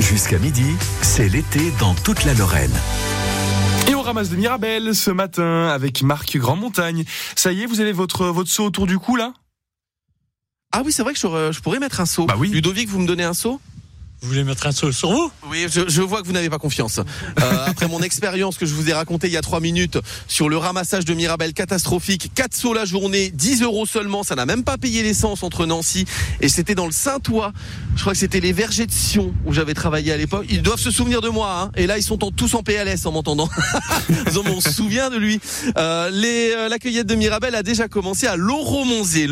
[0.00, 0.64] Jusqu'à midi,
[1.02, 2.72] c'est l'été dans toute la Lorraine.
[3.88, 7.04] Et on ramasse de Mirabel ce matin avec Marc Grandmontagne.
[7.36, 9.34] Ça y est, vous avez votre, votre saut autour du cou là?
[10.72, 12.24] Ah oui, c'est vrai que je, je pourrais mettre un saut.
[12.24, 12.48] Bah oui.
[12.48, 13.60] Ludovic, vous me donnez un saut?
[14.22, 15.32] Vous voulez mettre un saut sur vous?
[15.50, 16.98] Oui, je, je vois que vous n'avez pas confiance.
[16.98, 20.48] Euh, après mon expérience que je vous ai racontée il y a trois minutes sur
[20.48, 24.62] le ramassage de Mirabel catastrophique, 4 sauts la journée, 10 euros seulement, ça n'a même
[24.62, 26.04] pas payé l'essence entre Nancy
[26.40, 27.52] et c'était dans le Saint-Ouen.
[27.96, 30.46] Je crois que c'était les vergers de Sion où j'avais travaillé à l'époque.
[30.48, 31.70] Ils doivent se souvenir de moi, hein.
[31.76, 33.48] et là ils sont tous en PLS en m'entendant.
[34.54, 35.40] On se souvient de lui.
[35.78, 39.28] Euh, les, euh, la cueillette de Mirabel a déjà commencé à Loro-Monzé.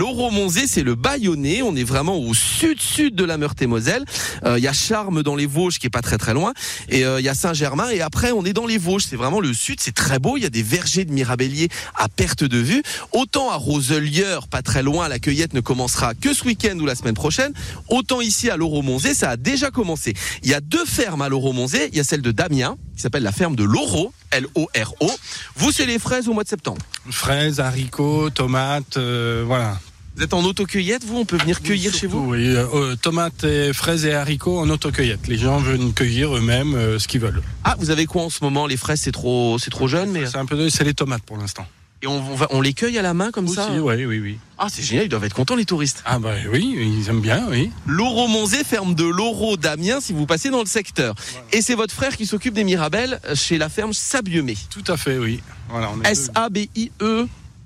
[0.66, 1.60] C'est le Bayonnais.
[1.62, 4.04] On est vraiment au sud-sud de la Meurthe-et-Moselle.
[4.44, 6.52] Euh, Charmes dans les Vosges qui est pas très très loin.
[6.88, 7.90] Et euh, il y a Saint-Germain.
[7.90, 9.04] Et après, on est dans les Vosges.
[9.08, 9.80] C'est vraiment le sud.
[9.80, 10.36] C'est très beau.
[10.36, 12.82] Il y a des vergers de mirabelliers à perte de vue.
[13.12, 16.94] Autant à Roselière, pas très loin, la cueillette ne commencera que ce week-end ou la
[16.94, 17.52] semaine prochaine.
[17.88, 20.14] Autant ici à Loro-Monzé, ça a déjà commencé.
[20.42, 21.88] Il y a deux fermes à Loro-Monzé.
[21.92, 25.10] Il y a celle de Damien, qui s'appelle la ferme de Loro, L-O-R-O.
[25.56, 26.80] Vous, c'est les fraises au mois de septembre.
[27.10, 29.78] Fraises, haricots, tomates, euh, voilà.
[30.16, 31.16] Vous êtes en autocueillette, vous?
[31.18, 32.18] On peut venir cueillir chez vous?
[32.30, 35.28] Oui, euh, euh, tomates, et fraises et haricots en autocueillette.
[35.28, 37.42] Les gens veulent cueillir eux-mêmes euh, ce qu'ils veulent.
[37.64, 38.66] Ah, vous avez quoi en ce moment?
[38.66, 41.38] Les fraises, c'est trop, c'est trop jeune, mais C'est un peu c'est les tomates pour
[41.38, 41.66] l'instant.
[42.02, 43.68] et on, on va- on les cueille à la main comme Aussi, ça?
[43.72, 44.38] oui, oui, oui.
[44.58, 46.02] Ah, c'est génial, ils doivent être contents les touristes.
[46.04, 47.70] Ah bah oui, ils aiment bien, oui.
[47.86, 51.14] Loro Monzé, ferme de Loro d'Amiens, si vous passez dans le secteur.
[51.52, 54.56] Et c'est votre frère qui s'occupe des Mirabelles chez la ferme Sabiemé.
[54.70, 55.40] Tout à fait, oui.
[55.70, 56.00] Voilà, on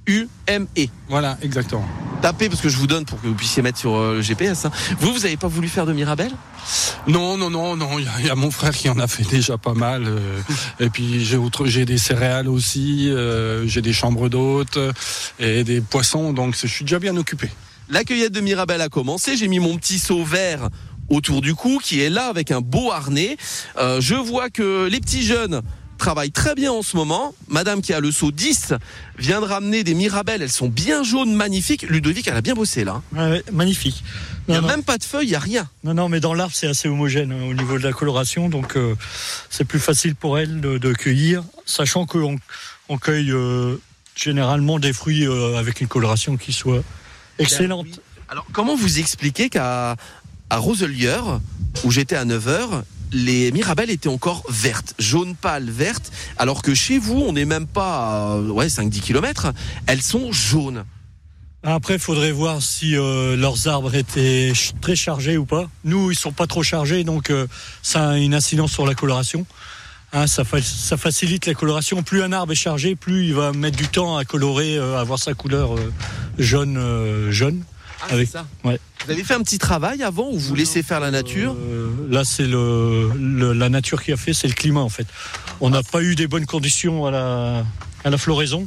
[0.07, 0.89] S-A-B-I-E-U-M-E.
[1.09, 1.85] Voilà, exactement.
[2.23, 4.65] Tapez parce que je vous donne pour que vous puissiez mettre sur euh, le GPS.
[4.65, 4.71] hein.
[4.99, 6.33] Vous, vous avez pas voulu faire de Mirabelle
[7.07, 7.99] Non, non, non, non.
[7.99, 10.05] Il y a- il y, a mon frère qui en a fait déjà pas mal.
[10.07, 10.41] euh,
[10.81, 13.11] et puis j'ai autre, j'ai des céréales aussi.
[13.11, 14.79] euh, j'ai des chambres d'hôtes
[15.39, 16.33] et des poissons.
[16.33, 17.51] Donc je suis déjà bien occupé.
[17.91, 19.37] La cueillette de Mirabelle a commencé.
[19.37, 20.71] J'ai mis mon petit seau vert
[21.11, 23.37] autour du cou qui est là avec un beau harnais.
[23.77, 25.61] Euh, je vois que les petits jeunes
[25.99, 27.35] travaillent très bien en ce moment.
[27.49, 28.75] Madame qui a le seau 10
[29.19, 30.43] vient de ramener des Mirabelles.
[30.43, 31.83] Elles sont bien jaunes, magnifiques.
[31.83, 33.03] Ludovic, elle a bien bossé là.
[33.13, 34.03] Ouais, ouais, Magnifique.
[34.47, 34.69] Il n'y a non.
[34.69, 35.69] même pas de feuilles, il n'y a rien.
[35.85, 38.77] Non, non, mais dans l'arbre, c'est assez homogène hein, au niveau de la coloration, donc
[38.77, 38.95] euh,
[39.49, 42.37] c'est plus facile pour elle de, de cueillir, sachant qu'on
[42.91, 43.77] on cueille euh,
[44.15, 46.83] généralement des fruits euh, avec une coloration qui soit
[47.39, 47.87] excellente.
[48.29, 49.97] Alors, comment vous expliquez qu'à
[50.51, 51.41] à Roselière,
[51.85, 52.83] où j'étais à 9h,
[53.15, 57.67] les Mirabelles étaient encore vertes, jaune pâle, vertes, alors que chez vous, on n'est même
[57.67, 59.53] pas à ouais, 5-10 km,
[59.87, 60.85] elles sont jaunes.
[61.63, 65.71] Après, il faudrait voir si euh, leurs arbres étaient ch- très chargés ou pas.
[65.85, 67.47] Nous, ils sont pas trop chargés, donc euh,
[67.83, 69.47] ça a une incidence sur la coloration.
[70.13, 72.03] Hein, ça, fa- ça facilite la coloration.
[72.03, 75.01] Plus un arbre est chargé, plus il va mettre du temps à colorer, euh, à
[75.01, 75.71] avoir sa couleur
[76.39, 77.63] jaune, jaune.
[78.03, 78.45] Ah, Avec- ça.
[78.65, 78.79] Ouais.
[79.07, 81.55] Vous avez fait un petit travail avant ou vous laissez faire la nature?
[81.59, 85.07] Euh, là, c'est le, le- la nature qui a fait, c'est le climat en fait.
[85.61, 87.65] On n'a pas eu des bonnes conditions à la,
[88.05, 88.67] à la floraison,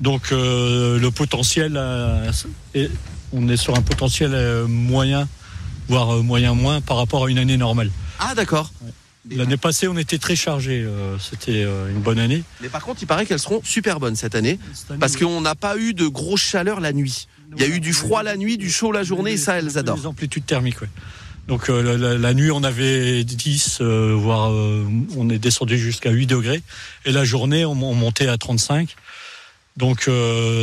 [0.00, 2.30] donc euh, le potentiel, euh,
[2.74, 2.90] est-
[3.32, 4.32] on est sur un potentiel
[4.66, 5.28] moyen,
[5.88, 7.90] voire moyen moins par rapport à une année normale.
[8.18, 8.72] Ah d'accord.
[9.30, 10.82] L'année passée, on était très chargé.
[10.82, 12.42] euh, C'était euh, une bonne année.
[12.60, 14.58] Mais par contre, il paraît qu'elles seront super bonnes cette année
[15.00, 17.26] parce qu'on n'a pas eu de grosse chaleur la nuit.
[17.56, 19.78] Il y a eu du froid la nuit, du chaud la journée et ça, elles
[19.78, 19.96] adorent.
[19.96, 20.88] Les amplitudes thermiques, ouais.
[21.46, 26.26] Donc euh, la, nuit, on avait 10, euh, voire euh, on est descendu jusqu'à 8
[26.26, 26.62] degrés.
[27.04, 28.96] Et la journée, on, on montait à 35.
[29.76, 30.08] Donc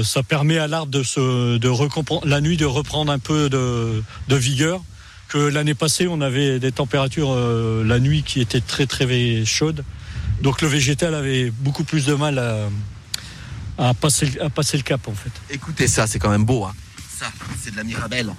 [0.05, 4.35] ça permet à l'arbre de se, de la nuit de reprendre un peu de, de
[4.37, 4.81] vigueur.
[5.27, 9.83] Que l'année passée, on avait des températures la nuit qui étaient très très chaudes.
[10.41, 12.69] Donc le végétal avait beaucoup plus de mal à,
[13.89, 15.31] à passer, le- à passer le cap en fait.
[15.49, 16.63] Écoutez ça, c'est quand même beau.
[16.65, 16.73] Hein.
[17.19, 17.27] Ça,
[17.63, 18.33] c'est de la mirabelle.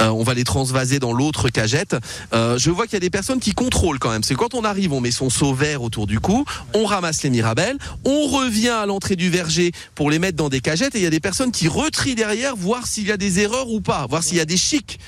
[0.00, 1.96] Euh, on va les transvaser dans l'autre cagette.
[2.32, 4.22] Euh, je vois qu'il y a des personnes qui contrôlent quand même.
[4.22, 7.30] C'est quand on arrive, on met son seau vert autour du cou, on ramasse les
[7.30, 11.04] mirabelles, on revient à l'entrée du verger pour les mettre dans des cagettes et il
[11.04, 14.06] y a des personnes qui retrient derrière, voir s'il y a des erreurs ou pas,
[14.06, 15.00] voir s'il y a des chics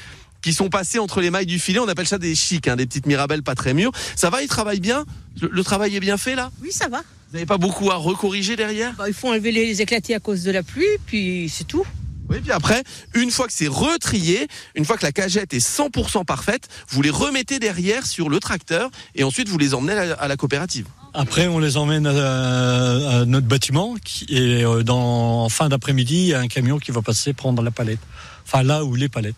[0.42, 1.78] qui sont passés entre les mailles du filet.
[1.78, 3.92] On appelle ça des chics, hein, des petites mirabelles pas très mûres.
[4.16, 5.04] Ça va, ils travaillent bien?
[5.40, 6.50] Le, le travail est bien fait là?
[6.62, 7.02] Oui, ça va.
[7.34, 10.44] Vous n'avez pas beaucoup à recorriger derrière Bah, il faut enlever les éclatés à cause
[10.44, 11.84] de la pluie, puis c'est tout.
[12.28, 16.24] Oui, puis après, une fois que c'est retrié, une fois que la cagette est 100%
[16.24, 20.14] parfaite, vous les remettez derrière sur le tracteur et ensuite vous les emmenez à la,
[20.14, 20.86] à la coopérative.
[21.12, 26.14] Après, on les emmène à, à notre bâtiment qui, et euh, dans, en fin d'après-midi,
[26.14, 27.98] il y a un camion qui va passer prendre la palette.
[28.46, 29.34] Enfin, là où les palettes.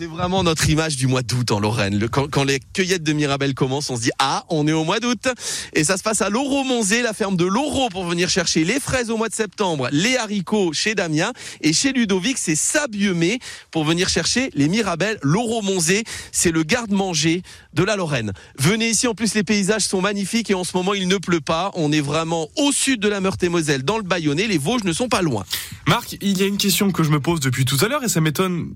[0.00, 2.08] C'est vraiment notre image du mois d'août en Lorraine.
[2.08, 5.28] Quand, les cueillettes de Mirabelle commencent, on se dit ah, on est au mois d'août.
[5.74, 8.80] Et ça se passe à Loro Monzé, la ferme de Loro, pour venir chercher les
[8.80, 13.84] fraises au mois de septembre, les haricots chez Damien et chez Ludovic, c'est Sabiemé pour
[13.84, 15.18] venir chercher les Mirabelles.
[15.22, 17.42] Loro Monzé, c'est le garde-manger
[17.74, 18.32] de la Lorraine.
[18.58, 21.42] Venez ici, en plus les paysages sont magnifiques et en ce moment il ne pleut
[21.42, 21.72] pas.
[21.74, 24.46] On est vraiment au sud de la Meurthe-et-Moselle, dans le Bayonnais.
[24.46, 25.44] Les Vosges ne sont pas loin.
[25.86, 28.08] Marc, il y a une question que je me pose depuis tout à l'heure et
[28.08, 28.72] ça m'étonne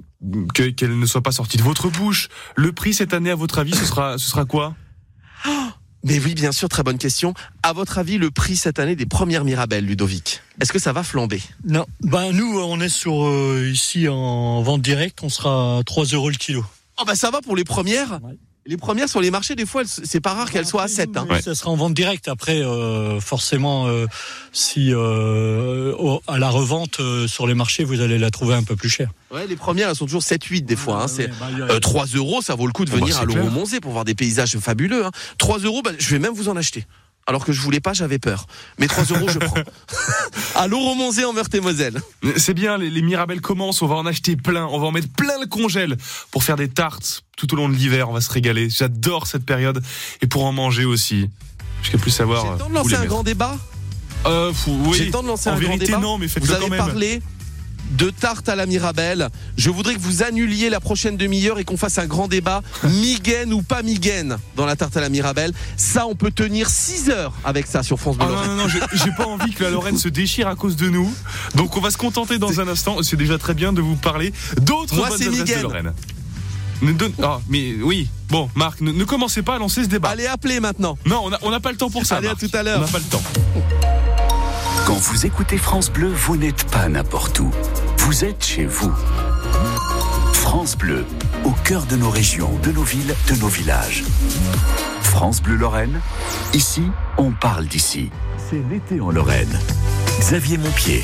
[0.52, 2.29] que- qu'elle ne soit pas sortie de votre bouche.
[2.57, 4.74] Le prix cette année, à votre avis, ce sera, ce sera quoi?
[6.07, 7.33] Mais oui, bien sûr, très bonne question.
[7.62, 11.03] À votre avis, le prix cette année des premières Mirabelles, Ludovic, est-ce que ça va
[11.03, 11.40] flamber?
[11.64, 16.05] Non, ben nous, on est sur euh, ici en vente directe, on sera à 3
[16.12, 16.62] euros le kilo.
[17.00, 18.20] Oh bah ça va pour les premières.
[18.22, 18.37] Ouais.
[18.66, 21.16] Les premières sur les marchés, des fois, c'est pas rare qu'elles soient à 7.
[21.18, 21.27] Hein.
[21.42, 22.29] Ça sera en vente directe.
[22.29, 24.07] Après, euh, forcément, euh,
[24.53, 28.62] si euh, au- à la revente euh, sur les marchés, vous allez la trouver un
[28.62, 29.10] peu plus chère.
[29.30, 31.02] Ouais, les premières, elles sont toujours 7-8 des fois.
[31.02, 31.08] hein.
[31.08, 33.22] C'est Ouais, bah, euh, 3 euros, ça vaut le coup de Oh, bah, venir c'est
[33.22, 35.04] à l'Euro Monzé pour voir des paysages fabuleux.
[35.04, 35.10] Hein.
[35.38, 36.87] 3 euros, bah, je vais même vous en acheter.
[37.26, 38.46] Alors que je voulais pas, j'avais peur.
[38.78, 39.56] Mais 3 euros, je prends.
[40.54, 42.00] à Monzé en Meurthe-et-Moselle.
[42.37, 45.08] C'est bien, les, les Mirabelles commencent, on va en acheter plein, on va en mettre
[45.08, 45.96] plein le congèle
[46.30, 48.68] pour faire des tartes tout au long de l'hiver, on va se régaler.
[48.70, 49.82] J'adore cette période
[50.20, 51.28] et pour en manger aussi.
[51.82, 52.52] Je ne plus J'ai savoir.
[52.52, 53.10] le temps de lancer un mettre.
[53.10, 53.58] grand débat
[54.26, 54.98] Euh, oui.
[54.98, 56.68] J'ai le temps de lancer en un grand vérité, débat non, mais Vous quand avez
[56.70, 56.78] même.
[56.78, 57.22] parlé
[57.98, 59.28] de tarte à la Mirabelle.
[59.58, 63.52] Je voudrais que vous annuliez la prochaine demi-heure et qu'on fasse un grand débat Miguen
[63.52, 65.52] ou pas Miguen dans la tarte à la Mirabelle.
[65.76, 68.26] Ça, on peut tenir 6 heures avec ça sur France Bleu.
[68.28, 70.88] Ah non, non, non, j'ai pas envie que la Lorraine se déchire à cause de
[70.88, 71.12] nous.
[71.54, 73.02] Donc on va se contenter dans un instant.
[73.02, 74.32] C'est déjà très bien de vous parler
[74.62, 75.58] d'autres bonnes c'est adresses Miguel.
[75.58, 75.92] de Lorraine.
[76.82, 80.08] Ne donne- ah, mais oui, bon, Marc, ne, ne commencez pas à lancer ce débat.
[80.08, 80.98] Allez, appelez maintenant.
[81.06, 82.16] Non, on n'a on pas le temps pour ça.
[82.16, 82.78] Allez, à tout à l'heure.
[82.78, 83.22] On n'a pas le temps.
[84.94, 87.50] Quand vous écoutez France Bleu, vous n'êtes pas n'importe où.
[87.98, 88.94] Vous êtes chez vous.
[90.33, 91.04] France Bleu,
[91.42, 94.04] au cœur de nos régions, de nos villes, de nos villages.
[95.00, 96.00] France Bleu Lorraine,
[96.52, 96.85] ici,
[97.18, 98.11] on parle d'ici.
[98.48, 99.59] C'est l'été en Lorraine.
[100.20, 101.02] Xavier Montpied.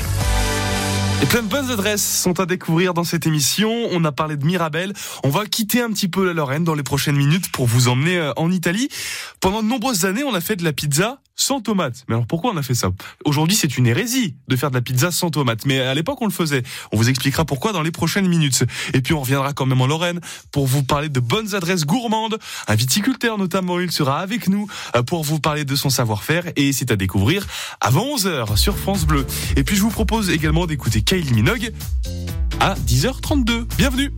[1.21, 3.69] Et plein de bonnes adresses sont à découvrir dans cette émission.
[3.91, 4.93] On a parlé de Mirabelle.
[5.25, 8.17] On va quitter un petit peu la Lorraine dans les prochaines minutes pour vous emmener
[8.17, 8.87] euh, en Italie.
[9.41, 12.03] Pendant de nombreuses années, on a fait de la pizza sans tomates.
[12.07, 12.91] Mais alors pourquoi on a fait ça?
[13.25, 15.65] Aujourd'hui, c'est une hérésie de faire de la pizza sans tomates.
[15.65, 16.63] Mais à l'époque, on le faisait.
[16.91, 18.63] On vous expliquera pourquoi dans les prochaines minutes.
[18.93, 20.19] Et puis, on reviendra quand même en Lorraine
[20.51, 22.37] pour vous parler de bonnes adresses gourmandes.
[22.67, 26.45] Un viticulteur notamment, il sera avec nous euh, pour vous parler de son savoir-faire.
[26.55, 27.45] Et c'est à découvrir
[27.79, 29.25] avant 11h sur France Bleu.
[29.55, 31.71] Et puis, je vous propose également d'écouter Kylie Minogue
[32.59, 33.65] à 10h32.
[33.77, 34.11] Bienvenue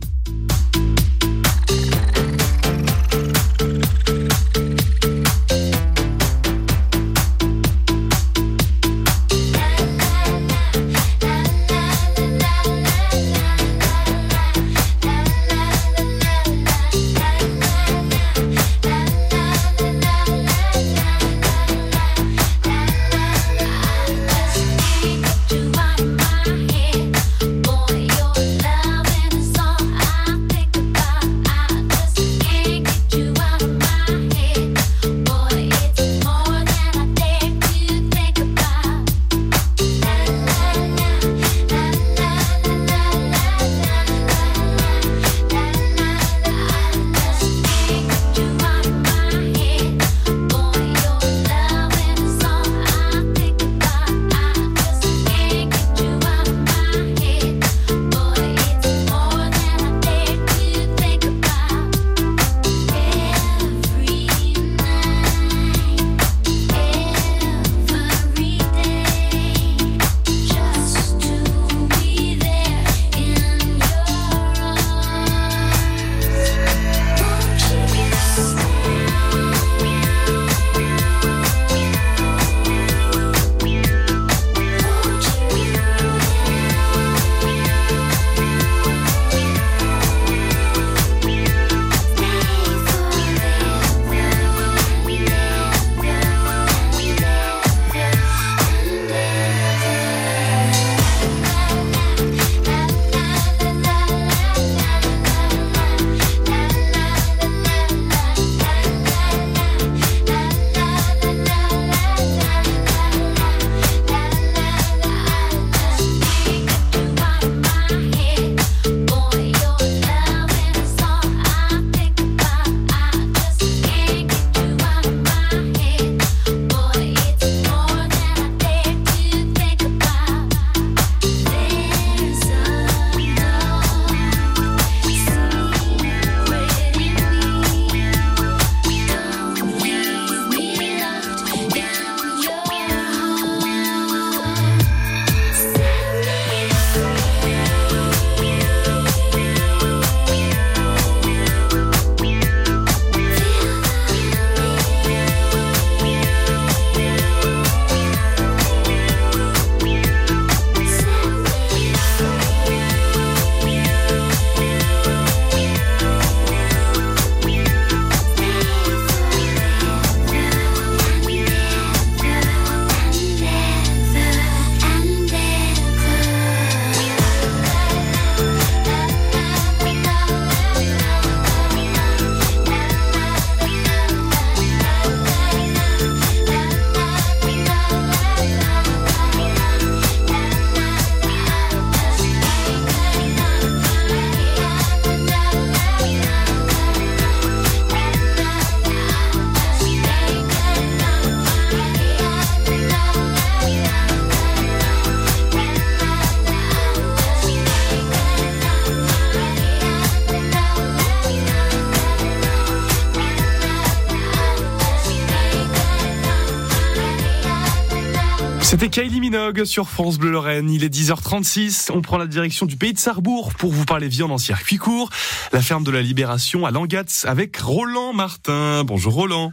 [219.62, 220.68] Sur France Bleu Lorraine.
[220.68, 221.92] Il est 10h36.
[221.94, 225.10] On prend la direction du pays de Sarrebourg pour vous parler viande en circuit court.
[225.52, 228.82] La ferme de la Libération à Langatz avec Roland Martin.
[228.84, 229.52] Bonjour Roland.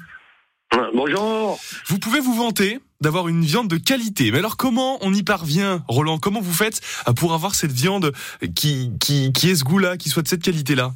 [0.95, 1.59] Bonjour.
[1.85, 4.31] Vous pouvez vous vanter d'avoir une viande de qualité.
[4.31, 6.17] Mais alors comment on y parvient, Roland?
[6.17, 6.81] Comment vous faites
[7.15, 8.11] pour avoir cette viande
[8.55, 10.93] qui, qui, qui est ce goût-là, qui soit de cette qualité-là?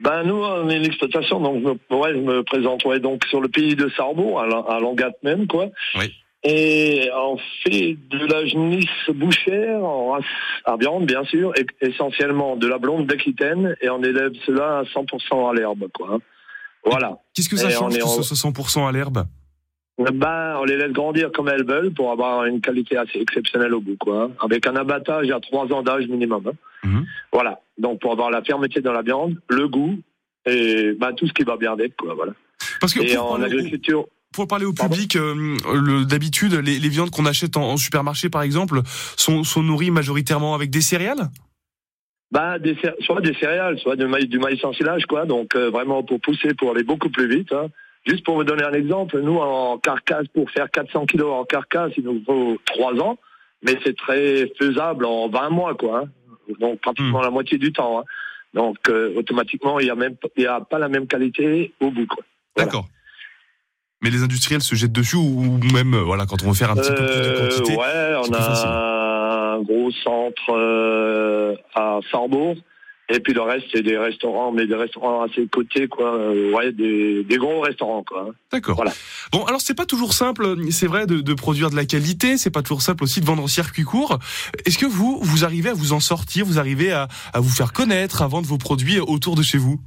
[0.00, 3.40] Ben nous, on est l'exploitation, donc je me, ouais, je me présente ouais, donc sur
[3.40, 5.68] le pays de Sarrebourg, à, à Langat même, quoi.
[5.94, 6.12] Oui.
[6.46, 10.24] Et on fait de la genisse bouchère en race
[10.66, 14.82] à viande, bien sûr, et essentiellement de la blonde d'Aquitaine, et on élève cela à
[14.84, 16.08] 100% à l'herbe, quoi.
[16.14, 16.18] hein.
[16.84, 17.16] Voilà.
[17.32, 19.24] Qu'est-ce que ça Et change en- ce soit 100% à l'herbe?
[19.96, 23.80] Ben, on les laisse grandir comme elles veulent pour avoir une qualité assez exceptionnelle au
[23.80, 24.24] bout, quoi.
[24.24, 24.30] hein.
[24.42, 26.42] Avec un abattage à trois ans d'âge minimum.
[26.48, 26.52] hein.
[26.82, 27.06] Mhm.
[27.32, 27.60] Voilà.
[27.78, 29.98] Donc pour avoir la fermeté dans la viande, le goût
[30.46, 32.12] et ben, tout ce qui va bien avec, quoi.
[32.14, 32.32] Voilà.
[32.80, 37.26] Parce que Et en agriculture, pour parler au public, euh, d'habitude, les, les viandes qu'on
[37.26, 38.80] achète en, en supermarché, par exemple,
[39.16, 41.30] sont, sont nourries majoritairement avec des céréales?
[42.60, 45.24] Des, cé- soit des céréales, soit du maïs, du maïs en silage, quoi.
[45.24, 47.52] Donc euh, vraiment pour pousser, pour aller beaucoup plus vite.
[47.52, 47.66] hein.
[48.06, 51.92] Juste pour vous donner un exemple, nous en carcasse, pour faire 400 kilos en carcasse,
[51.96, 53.18] il nous faut 3 ans,
[53.62, 56.00] mais c'est très faisable en 20 mois, quoi.
[56.00, 56.08] hein.
[56.60, 58.00] Donc pratiquement la moitié du temps.
[58.00, 58.04] hein.
[58.52, 61.90] Donc euh, automatiquement, il y a même, il y a pas la même qualité au
[61.92, 62.24] bout, quoi.
[62.56, 62.66] Voilà.
[62.66, 62.88] D'accord.
[64.04, 66.76] Mais les industriels se jettent dessus ou même, euh, voilà, quand on veut faire un
[66.76, 67.76] petit peu plus de Euh, quantité.
[67.76, 68.66] ouais, on facile.
[68.68, 72.54] a un gros centre euh, à Sarrebourg.
[73.10, 76.14] Et puis le reste, c'est des restaurants, mais des restaurants assez cotés, quoi.
[76.14, 78.28] Euh, ouais, des, des gros restaurants, quoi.
[78.50, 78.76] D'accord.
[78.76, 78.92] Voilà.
[79.30, 82.50] Bon, alors c'est pas toujours simple, c'est vrai, de, de produire de la qualité, c'est
[82.50, 84.18] pas toujours simple aussi de vendre en circuit court.
[84.64, 87.72] Est-ce que vous, vous arrivez à vous en sortir, vous arrivez à, à vous faire
[87.74, 89.78] connaître, à vendre vos produits autour de chez vous?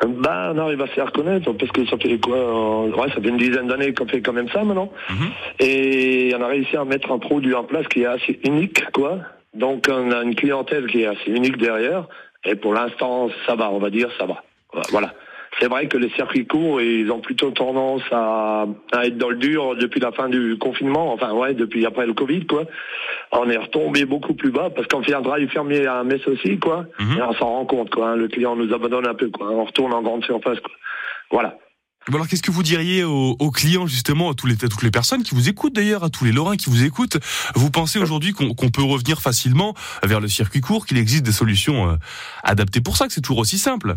[0.00, 3.20] Ben, on arrive à se faire connaître, parce que ça fait quoi euh, Ouais, ça
[3.20, 4.92] fait une dizaine d'années qu'on fait quand même ça, maintenant.
[5.10, 5.30] Mhm.
[5.58, 9.18] Et on a réussi à mettre un produit en place qui est assez unique, quoi.
[9.54, 12.06] Donc, on a une clientèle qui est assez unique derrière.
[12.44, 14.44] Et pour l'instant, ça va, on va dire, ça va.
[14.90, 15.14] Voilà.
[15.60, 19.36] C'est vrai que les circuits courts, ils ont plutôt tendance à, à être dans le
[19.36, 22.64] dur depuis la fin du confinement, enfin ouais, depuis après le Covid, quoi.
[23.32, 26.58] On est retombé beaucoup plus bas parce qu'on fait un drive fermier à Metz aussi,
[26.58, 26.86] quoi.
[27.00, 27.18] Mhm.
[27.18, 28.10] Et on s'en rend compte, quoi.
[28.10, 28.16] hein.
[28.16, 29.50] Le client nous abandonne un peu, quoi.
[29.50, 30.72] On retourne en grande surface, quoi.
[31.30, 31.58] Voilà.
[32.08, 34.82] Bon, alors qu'est-ce que vous diriez aux, aux clients justement, à, tous les, à toutes
[34.82, 37.18] les personnes qui vous écoutent d'ailleurs, à tous les Lorrains qui vous écoutent?
[37.54, 41.32] Vous pensez aujourd'hui qu'on qu'on peut revenir facilement vers le circuit court, qu'il existe des
[41.32, 41.96] solutions euh,
[42.44, 43.96] adaptées pour ça, que c'est toujours aussi simple?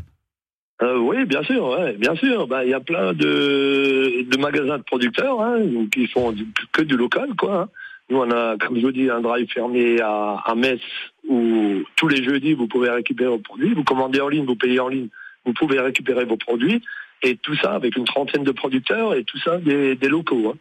[0.84, 2.48] Euh, oui, bien sûr, ouais, bien sûr.
[2.48, 5.60] Ben, il y a plein de, de magasins de producteurs hein,
[5.94, 7.62] qui font du- que du local, quoi.
[7.62, 7.70] hein.
[8.10, 10.82] Nous, on a, comme je vous dis, un drive fermé à, à Metz
[11.30, 13.74] où tous les jeudis, vous pouvez récupérer vos produits.
[13.74, 15.08] Vous commandez en ligne, vous payez en ligne,
[15.46, 16.82] vous pouvez récupérer vos produits.
[17.24, 20.50] Et tout ça avec une trentaine de producteurs et tout ça des, des locaux.
[20.54, 20.58] Hein.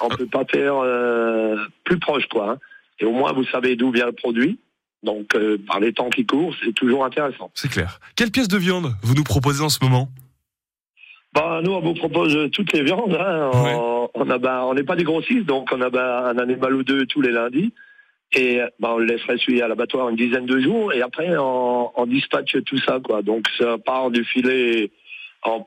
[0.00, 2.52] On peut pas faire euh, plus proche, quoi.
[2.52, 2.58] hein.
[3.00, 4.58] Et au moins, vous savez d'où vient le produit.
[5.04, 7.50] Donc, euh, par les temps qui courent, c'est toujours intéressant.
[7.54, 8.00] C'est clair.
[8.16, 10.08] Quelle pièce de viande vous nous proposez en ce moment?
[11.34, 13.14] Bah, nous, on vous propose toutes les viandes.
[13.20, 13.50] Hein.
[13.52, 14.10] On- Ouais.
[14.16, 16.84] On a, bah, on n'est pas des grossistes, donc on a bah, un animal ou
[16.84, 17.72] deux tous les lundis.
[18.36, 20.92] Et bah, on le laisserait suivre à l'abattoir une dizaine de jours.
[20.92, 23.00] Et après, on, on dispatche tout ça.
[23.02, 23.22] quoi.
[23.22, 24.90] Donc, ça part du filet,
[25.42, 25.66] en,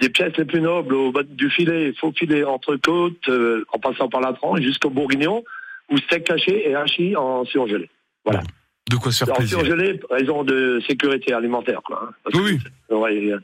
[0.00, 4.08] des pièces les plus nobles au bas du filet, faux filet entrecôte, euh, en passant
[4.08, 5.42] par la tranche jusqu'au bourguignon,
[5.90, 7.90] ou steak caché et hachis en surgelé.
[8.24, 8.42] Voilà.
[8.90, 11.80] De quoi se faire En plaisir surgelé, raison de sécurité alimentaire.
[11.84, 12.30] Quoi, hein.
[12.34, 12.58] Oui, oui.
[12.88, 13.38] que- ouais, euh,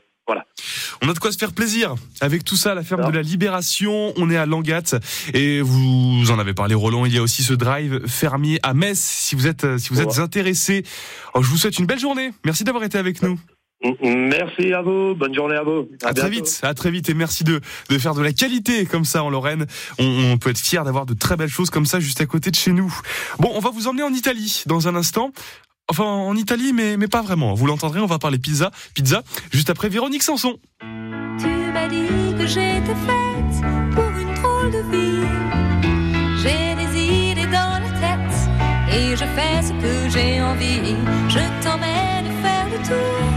[1.01, 1.95] On a de quoi se faire plaisir.
[2.19, 3.11] Avec tout ça, la ferme Alors.
[3.11, 4.99] de la Libération, on est à Langat
[5.33, 8.97] et vous en avez parlé Roland, il y a aussi ce drive fermier à Metz
[8.99, 10.83] si vous êtes si vous êtes intéressé.
[11.33, 12.31] Alors, je vous souhaite une belle journée.
[12.43, 13.39] Merci d'avoir été avec nous.
[14.01, 15.13] Merci à vous.
[15.15, 15.87] Bonne journée à vous.
[16.03, 19.05] À, très vite, à très vite et merci de, de faire de la qualité comme
[19.05, 19.67] ça en Lorraine.
[19.99, 22.49] On, on peut être fier d'avoir de très belles choses comme ça juste à côté
[22.49, 22.93] de chez nous.
[23.39, 25.31] Bon, on va vous emmener en Italie dans un instant.
[25.89, 27.53] Enfin, en Italie, mais, mais pas vraiment.
[27.53, 30.57] Vous l'entendrez, on va parler pizza, pizza, juste après Véronique Sanson.
[30.81, 32.07] Tu m'as dit
[32.37, 33.63] que j'étais faite
[33.93, 35.27] pour une drôle de vie.
[36.41, 38.37] J'ai des idées dans la tête
[38.91, 40.95] et je fais ce que j'ai envie.
[41.29, 43.36] Je t'emmène faire le tour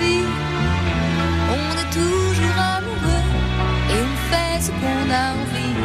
[0.00, 3.24] On est toujours amoureux
[3.92, 5.76] et on fait ce qu'on a envie.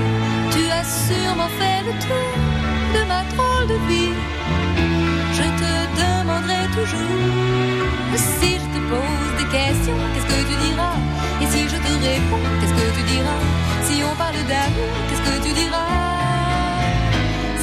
[0.53, 2.33] Tu as sûrement fait le tour
[2.95, 4.15] de ma drôle de vie.
[5.37, 7.71] Je te demanderai toujours
[8.17, 10.97] si je te pose des questions, qu'est-ce que tu diras?
[11.41, 13.41] Et si je te réponds, qu'est-ce que tu diras?
[13.83, 15.87] Si on parle d'amour, qu'est-ce que tu diras?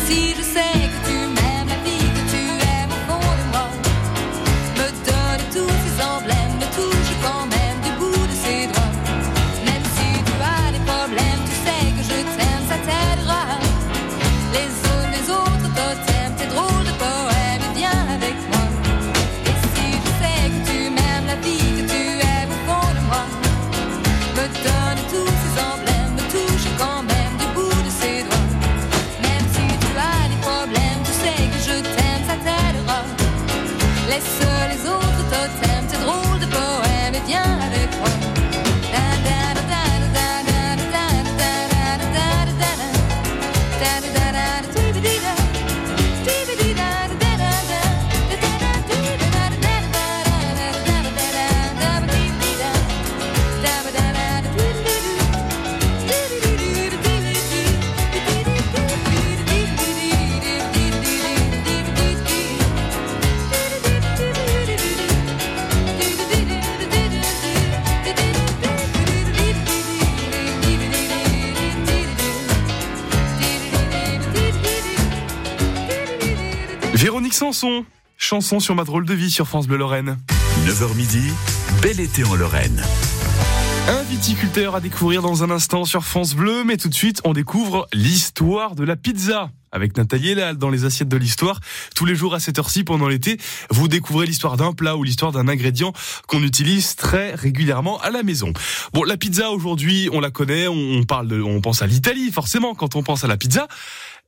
[0.07, 0.68] Si je sais
[77.39, 77.85] Sanson,
[78.17, 80.19] chanson sur ma drôle de vie sur France Bleu Lorraine.
[80.67, 81.23] 9h midi,
[81.81, 82.83] bel été en Lorraine.
[83.87, 87.33] Un viticulteur à découvrir dans un instant sur France Bleu, mais tout de suite, on
[87.33, 89.53] découvre l'histoire de la pizza.
[89.71, 91.61] Avec Nathalie Elal dans les assiettes de l'histoire.
[91.95, 93.39] Tous les jours à cette heure-ci pendant l'été,
[93.71, 95.93] vous découvrez l'histoire d'un plat ou l'histoire d'un ingrédient
[96.27, 98.53] qu'on utilise très régulièrement à la maison.
[98.95, 102.75] Bon, la pizza aujourd'hui, on la connaît, on parle de, on pense à l'Italie forcément
[102.75, 103.69] quand on pense à la pizza.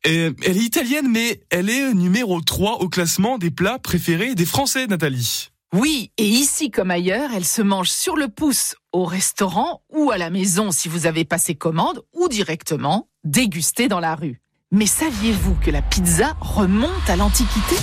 [0.03, 4.87] Elle est italienne, mais elle est numéro 3 au classement des plats préférés des Français,
[4.87, 5.51] Nathalie.
[5.73, 10.19] Oui, et ici comme ailleurs, elle se mange sur le pouce au restaurant ou à
[10.19, 14.41] la maison si vous avez passé commande ou directement dégustée dans la rue.
[14.73, 17.77] Mais saviez-vous que la pizza remonte à l'Antiquité?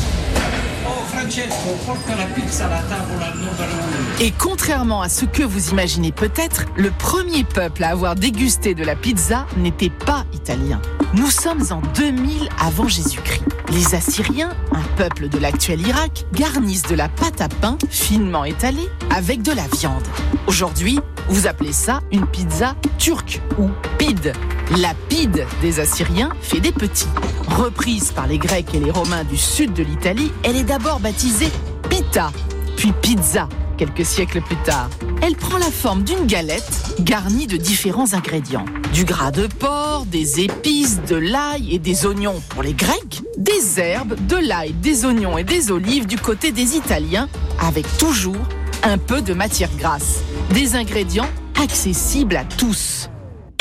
[4.22, 8.84] Et contrairement à ce que vous imaginez peut-être, le premier peuple à avoir dégusté de
[8.84, 10.82] la pizza n'était pas italien.
[11.14, 13.44] Nous sommes en 2000 avant Jésus-Christ.
[13.70, 18.88] Les Assyriens, un peuple de l'actuel Irak, garnissent de la pâte à pain finement étalée
[19.10, 20.08] avec de la viande.
[20.48, 24.34] Aujourd'hui, vous appelez ça une pizza turque ou pide.
[24.76, 27.08] La pide des Assyriens fait des petits.
[27.48, 31.50] Reprise par les Grecs et les Romains du sud de l'Italie, elle est d'abord baptisée
[31.90, 32.32] pita,
[32.76, 33.48] puis pizza
[33.78, 34.90] quelques siècles plus tard.
[35.22, 38.66] Elle prend la forme d'une galette garnie de différents ingrédients.
[38.92, 43.80] Du gras de porc, des épices, de l'ail et des oignons pour les Grecs, des
[43.80, 48.36] herbes, de l'ail, des oignons et des olives du côté des Italiens, avec toujours
[48.84, 50.22] un peu de matière grasse.
[50.54, 51.30] Des ingrédients
[51.62, 53.10] accessibles à tous.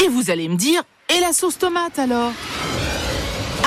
[0.03, 0.83] Et vous allez me dire,
[1.15, 2.33] et la sauce tomate alors?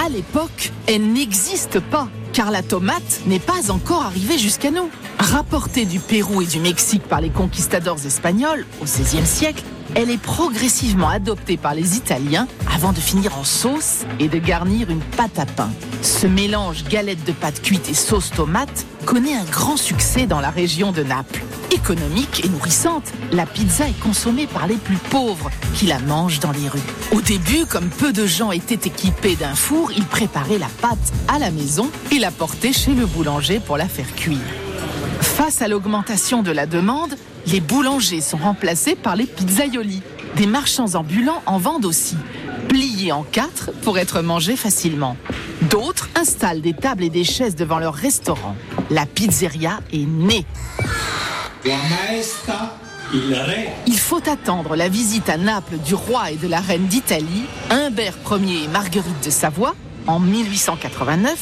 [0.03, 4.89] À l'époque, elle n'existe pas, car la tomate n'est pas encore arrivée jusqu'à nous.
[5.19, 9.63] Rapportée du Pérou et du Mexique par les conquistadors espagnols au XVIe siècle,
[9.95, 14.89] elle est progressivement adoptée par les Italiens avant de finir en sauce et de garnir
[14.89, 15.69] une pâte à pain.
[16.01, 20.49] Ce mélange galette de pâte cuite et sauce tomate connaît un grand succès dans la
[20.49, 21.43] région de Naples.
[21.71, 26.51] Économique et nourrissante, la pizza est consommée par les plus pauvres qui la mangent dans
[26.51, 26.79] les rues.
[27.11, 31.37] Au début, comme peu de gens étaient équipés d'un four, ils préparaient la pâte à
[31.39, 34.37] la maison et la portaient chez le boulanger pour la faire cuire.
[35.21, 37.15] Face à l'augmentation de la demande,
[37.47, 40.01] les boulangers sont remplacés par les pizzaioli.
[40.35, 42.15] Des marchands ambulants en vendent aussi,
[42.67, 45.17] pliés en quatre pour être mangés facilement.
[45.63, 48.55] D'autres installent des tables et des chaises devant leur restaurant.
[48.89, 50.45] La pizzeria est née.
[53.87, 58.13] Il faut attendre la visite à Naples du roi et de la reine d'Italie, Humbert
[58.31, 59.75] Ier et Marguerite de Savoie,
[60.07, 61.37] en 1889,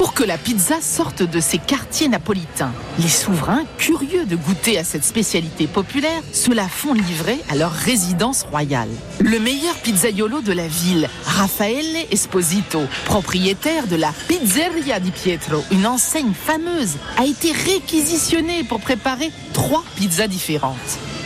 [0.00, 2.72] pour que la pizza sorte de ses quartiers napolitains.
[3.00, 7.70] Les souverains, curieux de goûter à cette spécialité populaire, se la font livrer à leur
[7.70, 8.88] résidence royale.
[9.18, 15.86] Le meilleur pizzaiolo de la ville, Raffaele Esposito, propriétaire de la Pizzeria di Pietro, une
[15.86, 20.78] enseigne fameuse, a été réquisitionné pour préparer trois pizzas différentes.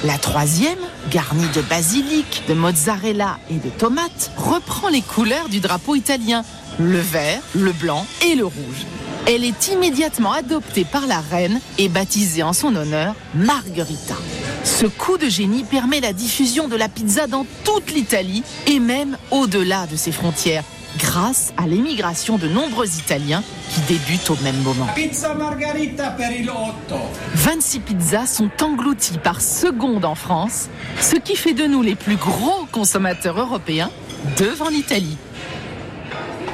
[0.05, 5.95] La troisième, garnie de basilic, de mozzarella et de tomates, reprend les couleurs du drapeau
[5.95, 6.45] italien,
[6.79, 8.87] le vert, le blanc et le rouge.
[9.27, 14.17] Elle est immédiatement adoptée par la reine et baptisée en son honneur Margherita.
[14.65, 19.17] Ce coup de génie permet la diffusion de la pizza dans toute l'Italie et même
[19.31, 20.65] au-delà de ses frontières,
[20.99, 24.87] grâce à l'émigration de nombreux Italiens qui débutent au même moment.
[24.95, 26.97] Pizza margarita per il otto.
[27.35, 30.69] 26 pizzas sont englouties par seconde en France,
[31.01, 33.91] ce qui fait de nous les plus gros consommateurs européens
[34.39, 35.17] devant l'Italie.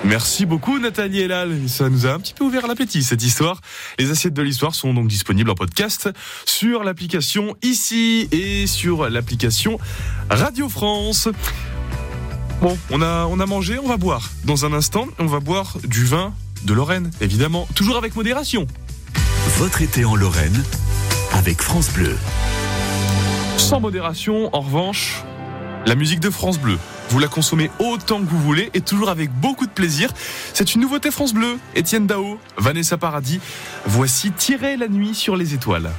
[0.04, 1.68] Merci beaucoup Nathalie Elal.
[1.68, 3.60] Ça nous a un petit peu ouvert l'appétit cette histoire.
[3.98, 6.08] Les assiettes de l'histoire sont donc disponibles en podcast
[6.46, 9.78] sur l'application ici et sur l'application
[10.30, 11.28] Radio France.
[12.62, 14.30] Bon, on a, on a mangé, on va boire.
[14.44, 16.32] Dans un instant, on va boire du vin
[16.64, 18.66] de Lorraine, évidemment, toujours avec modération.
[19.58, 20.62] Votre été en Lorraine
[21.32, 22.16] avec France Bleu.
[23.56, 25.22] Sans modération, en revanche,
[25.86, 26.78] la musique de France Bleu.
[27.10, 30.12] Vous la consommez autant que vous voulez et toujours avec beaucoup de plaisir.
[30.52, 31.58] C'est une nouveauté France Bleu.
[31.74, 33.40] Étienne Dao, Vanessa Paradis.
[33.86, 35.90] Voici Tirer la nuit sur les étoiles.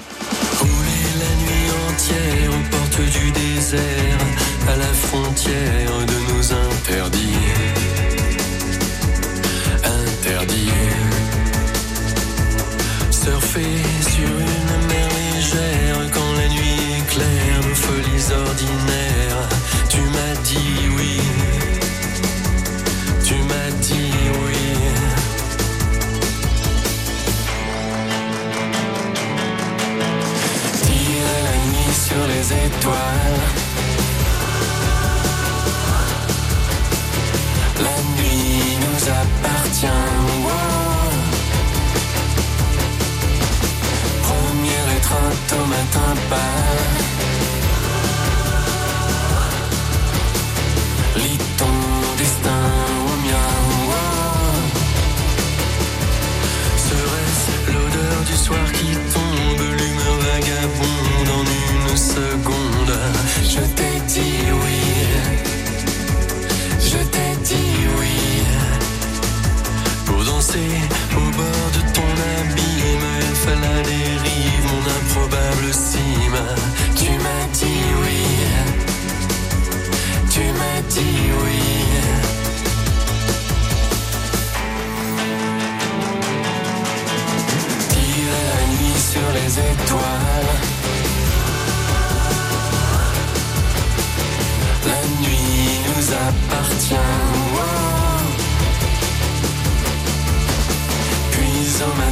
[101.82, 102.11] Puis au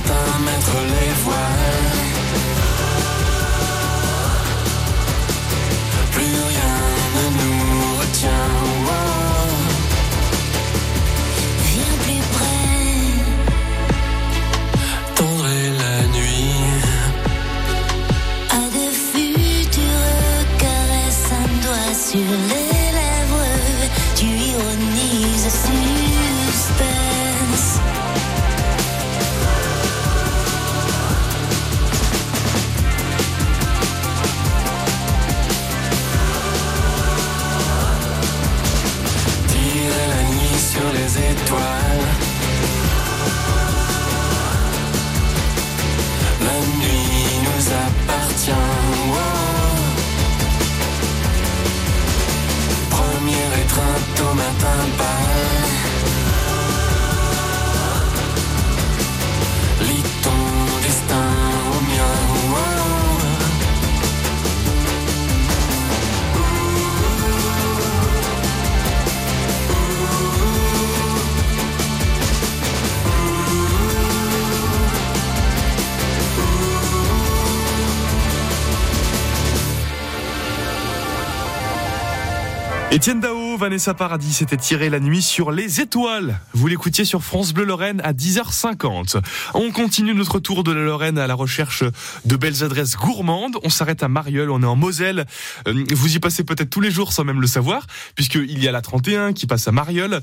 [83.00, 86.41] Étienne Dao, Vanessa Paradis s'était tiré la nuit sur les étoiles.
[86.52, 89.22] Vous l'écoutiez sur France Bleu Lorraine à 10h50.
[89.54, 91.86] On continue notre tour de la Lorraine à la recherche
[92.26, 93.56] de belles adresses gourmandes.
[93.64, 95.26] On s'arrête à Marieul, on est en Moselle.
[95.70, 98.74] Euh, Vous y passez peut-être tous les jours sans même le savoir, puisqu'il y a
[98.74, 100.20] la 31 qui passe à Marieul.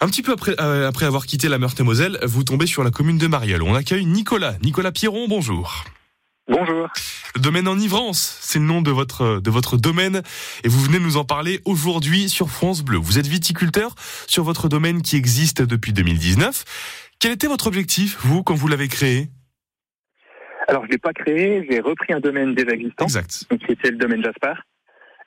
[0.00, 3.18] Un petit peu après, euh, après avoir quitté la Meurthe-et-Moselle, vous tombez sur la commune
[3.18, 3.62] de Marieul.
[3.62, 4.54] On accueille Nicolas.
[4.62, 5.84] Nicolas Pierron, bonjour.
[6.48, 6.88] Bonjour.
[7.36, 10.22] Domaine Enivrance, c'est le nom de votre de votre domaine
[10.62, 12.98] et vous venez nous en parler aujourd'hui sur France Bleu.
[12.98, 13.94] Vous êtes viticulteur
[14.26, 16.64] sur votre domaine qui existe depuis 2019.
[17.18, 19.28] Quel était votre objectif vous quand vous l'avez créé?
[20.68, 23.44] Alors, je l'ai pas créé, j'ai repris un domaine déjà existant, Exact.
[23.50, 24.62] donc qui était le domaine Jaspar.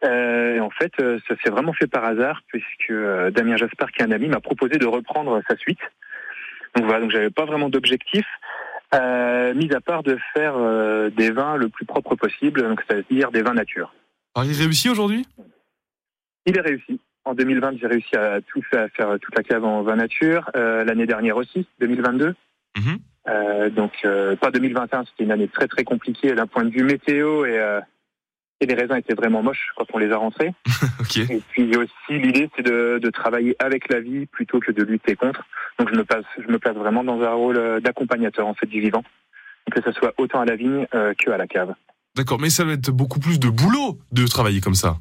[0.04, 3.92] Euh, et en fait, euh, ça s'est vraiment fait par hasard, puisque euh, Damien Jaspar,
[3.92, 5.80] qui est un ami, m'a proposé de reprendre sa suite.
[6.76, 8.26] Donc voilà, donc j'avais pas vraiment d'objectif,
[8.94, 13.32] euh, mis à part de faire euh, des vins le plus propre possible, donc c'est-à-dire
[13.32, 13.94] des vins nature.
[14.36, 15.26] Alors, il réussit aujourd'hui?
[16.46, 17.00] Il est réussi.
[17.26, 20.50] En 2020, j'ai réussi à tout faire, à faire toute la cave en vin nature.
[20.56, 22.36] Euh, L'année dernière aussi, 2022.
[22.78, 23.00] Mhm.
[23.28, 26.84] Euh, donc euh, pas 2021, c'était une année très très compliquée d'un point de vue
[26.84, 27.82] météo et, euh,
[28.60, 30.54] et les raisins étaient vraiment moches quand on les a rentrés.
[31.00, 31.18] Ok.
[31.18, 35.16] Et puis aussi l'idée c'est de, de travailler avec la vie plutôt que de lutter
[35.16, 35.44] contre.
[35.80, 38.66] Donc je me place, je me place vraiment dans un rôle euh, d'accompagnateur en fait
[38.66, 39.04] du vivant,
[39.72, 41.74] que ce soit autant à la vigne euh, que à la cave.
[42.16, 44.98] D'accord, mais ça va être beaucoup plus de boulot de travailler comme ça.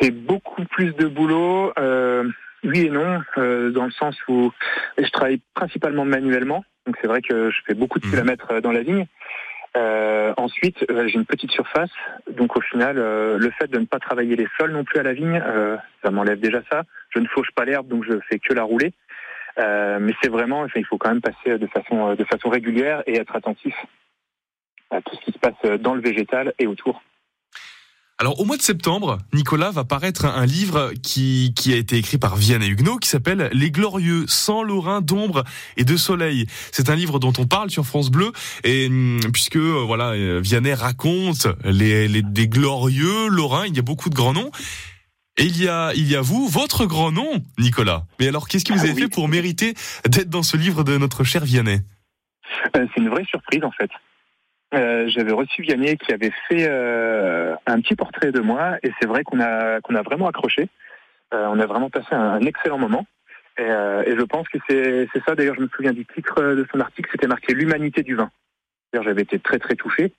[0.00, 2.28] C'est beaucoup plus de boulot, euh,
[2.64, 4.52] oui et non, euh, dans le sens où
[4.98, 8.12] je travaille principalement manuellement, donc c'est vrai que je fais beaucoup de Mhm.
[8.12, 9.06] kilomètres euh, dans la vigne.
[9.76, 11.90] Euh, ensuite, euh, j'ai une petite surface,
[12.30, 15.02] donc au final, euh, le fait de ne pas travailler les sols non plus à
[15.02, 16.84] la vigne, euh, ça m'enlève déjà ça.
[17.10, 18.94] Je ne fauche pas l'herbe, donc je fais que la rouler.
[19.58, 23.02] Euh, mais c'est vraiment, enfin, il faut quand même passer de façon, de façon régulière
[23.06, 23.74] et être attentif
[24.90, 27.02] à tout ce qui se passe dans le végétal et autour.
[28.18, 32.16] Alors, au mois de septembre, Nicolas va paraître un livre qui, qui a été écrit
[32.16, 35.44] par Vianney Huguenot qui s'appelle Les Glorieux, sans Lorrain d'ombre
[35.76, 36.46] et de soleil.
[36.72, 38.32] C'est un livre dont on parle sur France Bleu
[38.64, 43.78] et hum, puisque euh, voilà, euh, Vianney raconte les, les des glorieux Lorrains, il y
[43.78, 44.50] a beaucoup de grands noms.
[45.36, 48.06] Et il y a, il y a vous, votre grand nom, Nicolas.
[48.18, 49.02] Mais alors, qu'est-ce que vous Ah avez oui.
[49.02, 49.74] fait pour mériter
[50.08, 51.80] d'être dans ce livre de notre cher Vianney?
[52.74, 53.90] Euh, c'est une vraie surprise en fait.
[54.76, 59.08] Euh, J'avais reçu Vianney qui avait fait euh, un petit portrait de moi et c'est
[59.08, 60.68] vrai qu'on a qu'on a vraiment accroché.
[61.34, 63.06] Euh, on a vraiment passé un, un excellent moment.
[63.58, 65.34] Et, et je pense que c'est c'est ça.
[65.34, 67.08] D'ailleurs, je me souviens du titre de son article.
[67.10, 68.30] C'était marqué l'humanité du vin.
[68.92, 70.12] D'ailleurs, j'avais été très très touché.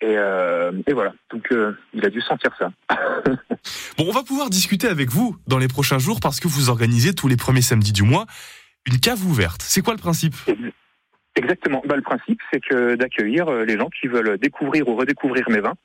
[0.00, 1.12] Et, euh, et voilà.
[1.30, 2.70] Donc, euh, il a dû sentir ça.
[3.98, 7.14] Bon, on va pouvoir discuter avec vous dans les prochains jours parce que vous organisez
[7.14, 8.26] tous les premiers samedis du mois
[8.86, 9.60] une cave ouverte.
[9.62, 10.36] C'est quoi le principe?
[11.38, 11.82] Exactement.
[11.86, 15.60] Bah, le principe, c'est que d'accueillir euh, les gens qui veulent découvrir ou redécouvrir mes
[15.60, 15.76] vins.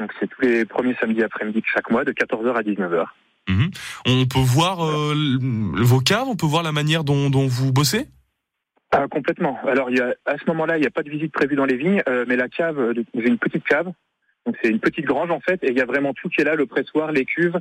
[0.00, 3.04] Donc, c'est tous les premiers samedis après-midi de chaque mois, de 14h à 19h.
[3.48, 3.70] Mhm.
[4.06, 5.14] On peut voir euh,
[5.76, 8.08] vos caves, on peut voir la manière dont, dont vous bossez?
[8.90, 9.58] Ah, complètement.
[9.68, 11.64] Alors, il y a, à ce moment-là, il n'y a pas de visite prévue dans
[11.64, 13.92] les vignes, euh, mais la cave, j'ai une petite cave.
[14.46, 16.44] Donc, c'est une petite grange, en fait, et il y a vraiment tout qui est
[16.44, 17.58] là, le pressoir, les cuves,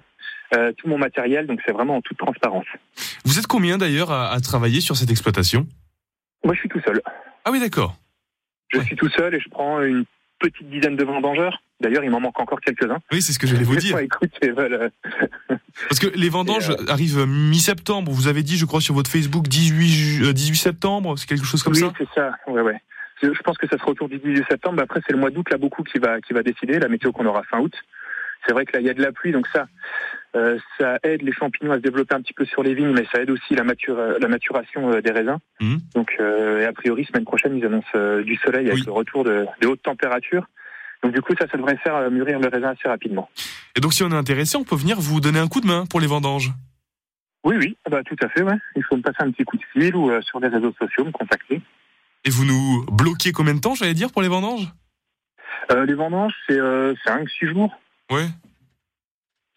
[0.55, 1.47] euh, tout mon matériel.
[1.47, 2.65] Donc, c'est vraiment en toute transparence.
[3.25, 5.67] Vous êtes combien d'ailleurs à, à travailler sur cette exploitation?
[6.43, 7.01] Moi, je suis tout seul.
[7.45, 7.95] Ah oui, d'accord.
[8.69, 8.85] Je Ouais.
[8.85, 10.05] suis tout seul et je prends une
[10.39, 11.61] petite dizaine de vendangeurs.
[11.79, 12.99] D'ailleurs, il m'en manque encore quelques-uns.
[13.11, 13.97] Oui, c'est ce que j'allais vous dire.
[13.99, 14.89] écoute, euh,
[15.89, 18.11] Parce que les vendanges Et, arrivent mi-septembre.
[18.11, 21.17] Vous avez dit, je crois, sur votre Facebook 18, ju- euh, 18 septembre.
[21.17, 22.31] C'est quelque chose comme oui, ça c'est ça.
[22.47, 22.79] Ouais, ouais.
[23.21, 24.81] Je je pense que ça sera autour du 18 septembre.
[24.81, 26.79] Après, c'est le mois d'août, là, beaucoup qui va, qui va décider.
[26.79, 27.73] La météo qu'on aura fin août.
[28.45, 29.67] C'est vrai que là, il y a de la pluie, donc ça,
[30.35, 33.05] euh, ça aide les champignons à se développer un petit peu sur les vignes, mais
[33.11, 35.37] ça aide aussi la, mature, la maturation euh, des raisins.
[35.61, 35.79] Mhm.
[35.95, 38.83] Donc, euh, et a priori, semaine prochaine, ils annoncent euh, du soleil avec Oui.
[38.85, 40.45] le retour de, de hautes températures.
[41.03, 43.29] Donc, du coup, ça, ça devrait faire euh, mûrir le raisin assez rapidement.
[43.75, 45.85] Et donc, si on est intéressé, on peut venir vous donner un coup de main
[45.85, 46.51] pour les vendanges.
[47.43, 48.55] Oui, oui, bah, tout à fait, ouais.
[48.75, 51.03] Il faut me passer un petit coup de fil ou euh, sur les réseaux sociaux,
[51.05, 51.61] me contacter.
[52.23, 54.67] Et vous nous bloquez combien de temps, j'allais dire, pour les vendanges?
[55.71, 57.77] Euh, les vendanges, c'est euh, 5-6 jours.
[58.09, 58.27] Ouais.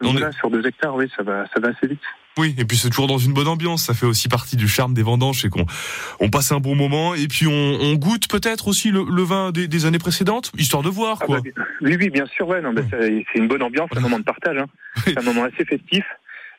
[0.01, 2.01] Donc là, sur deux hectares, oui, ça va, ça va assez vite.
[2.39, 3.85] Oui, et puis c'est toujours dans une bonne ambiance.
[3.85, 5.65] Ça fait aussi partie du charme des vendanges, c'est qu'on
[6.21, 9.53] on passe un bon moment et puis on, on goûte peut-être aussi le, le vin
[9.53, 11.39] des, des années précédentes, histoire de voir Ah bah,
[11.81, 14.59] oui, oui, bien sûr, ouais, non, bah, c'est une bonne ambiance, un moment de partage.
[14.59, 14.67] Hein.
[15.05, 16.05] C'est un moment assez festif.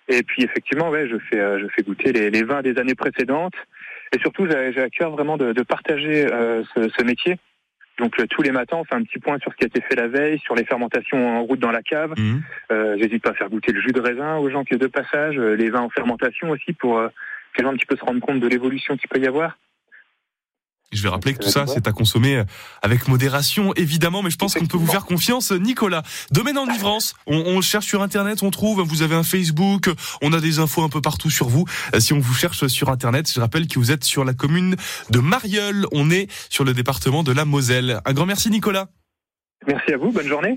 [0.09, 2.95] Et puis effectivement, ouais, je fais, euh, je fais goûter les, les vins des années
[2.95, 3.55] précédentes.
[4.15, 7.37] Et surtout, j'ai j'ai à cœur vraiment de, de partager euh, ce, ce métier.
[7.97, 9.81] Donc euh, tous les matins, on fait un petit point sur ce qui a été
[9.81, 12.13] fait la veille, sur les fermentations en route dans la cave.
[12.17, 12.41] Mhm.
[12.71, 14.87] Euh, J'hésite pas à faire goûter le jus de raisin aux gens qui est de
[14.87, 17.07] passage, euh, les vins en fermentation aussi pour euh,
[17.53, 19.57] que les gens un petit peu se rendent compte de l'évolution qu'il peut y avoir.
[20.93, 22.43] Je vais rappeler que tout Euh, ça, c'est à consommer
[22.81, 25.51] avec modération, évidemment, mais je pense qu'on peut vous faire confiance.
[25.51, 29.89] Nicolas, domaine enivrance, on, on le cherche sur Internet, on trouve, vous avez un Facebook,
[30.21, 31.65] on a des infos un peu partout sur vous.
[31.93, 34.77] Euh, Si on vous cherche sur Internet, je rappelle que vous êtes sur la commune
[35.09, 37.99] de Marieul, on est sur le département de la Moselle.
[38.05, 38.87] Un grand merci Nicolas.
[39.67, 40.55] Merci à vous, bonne journée.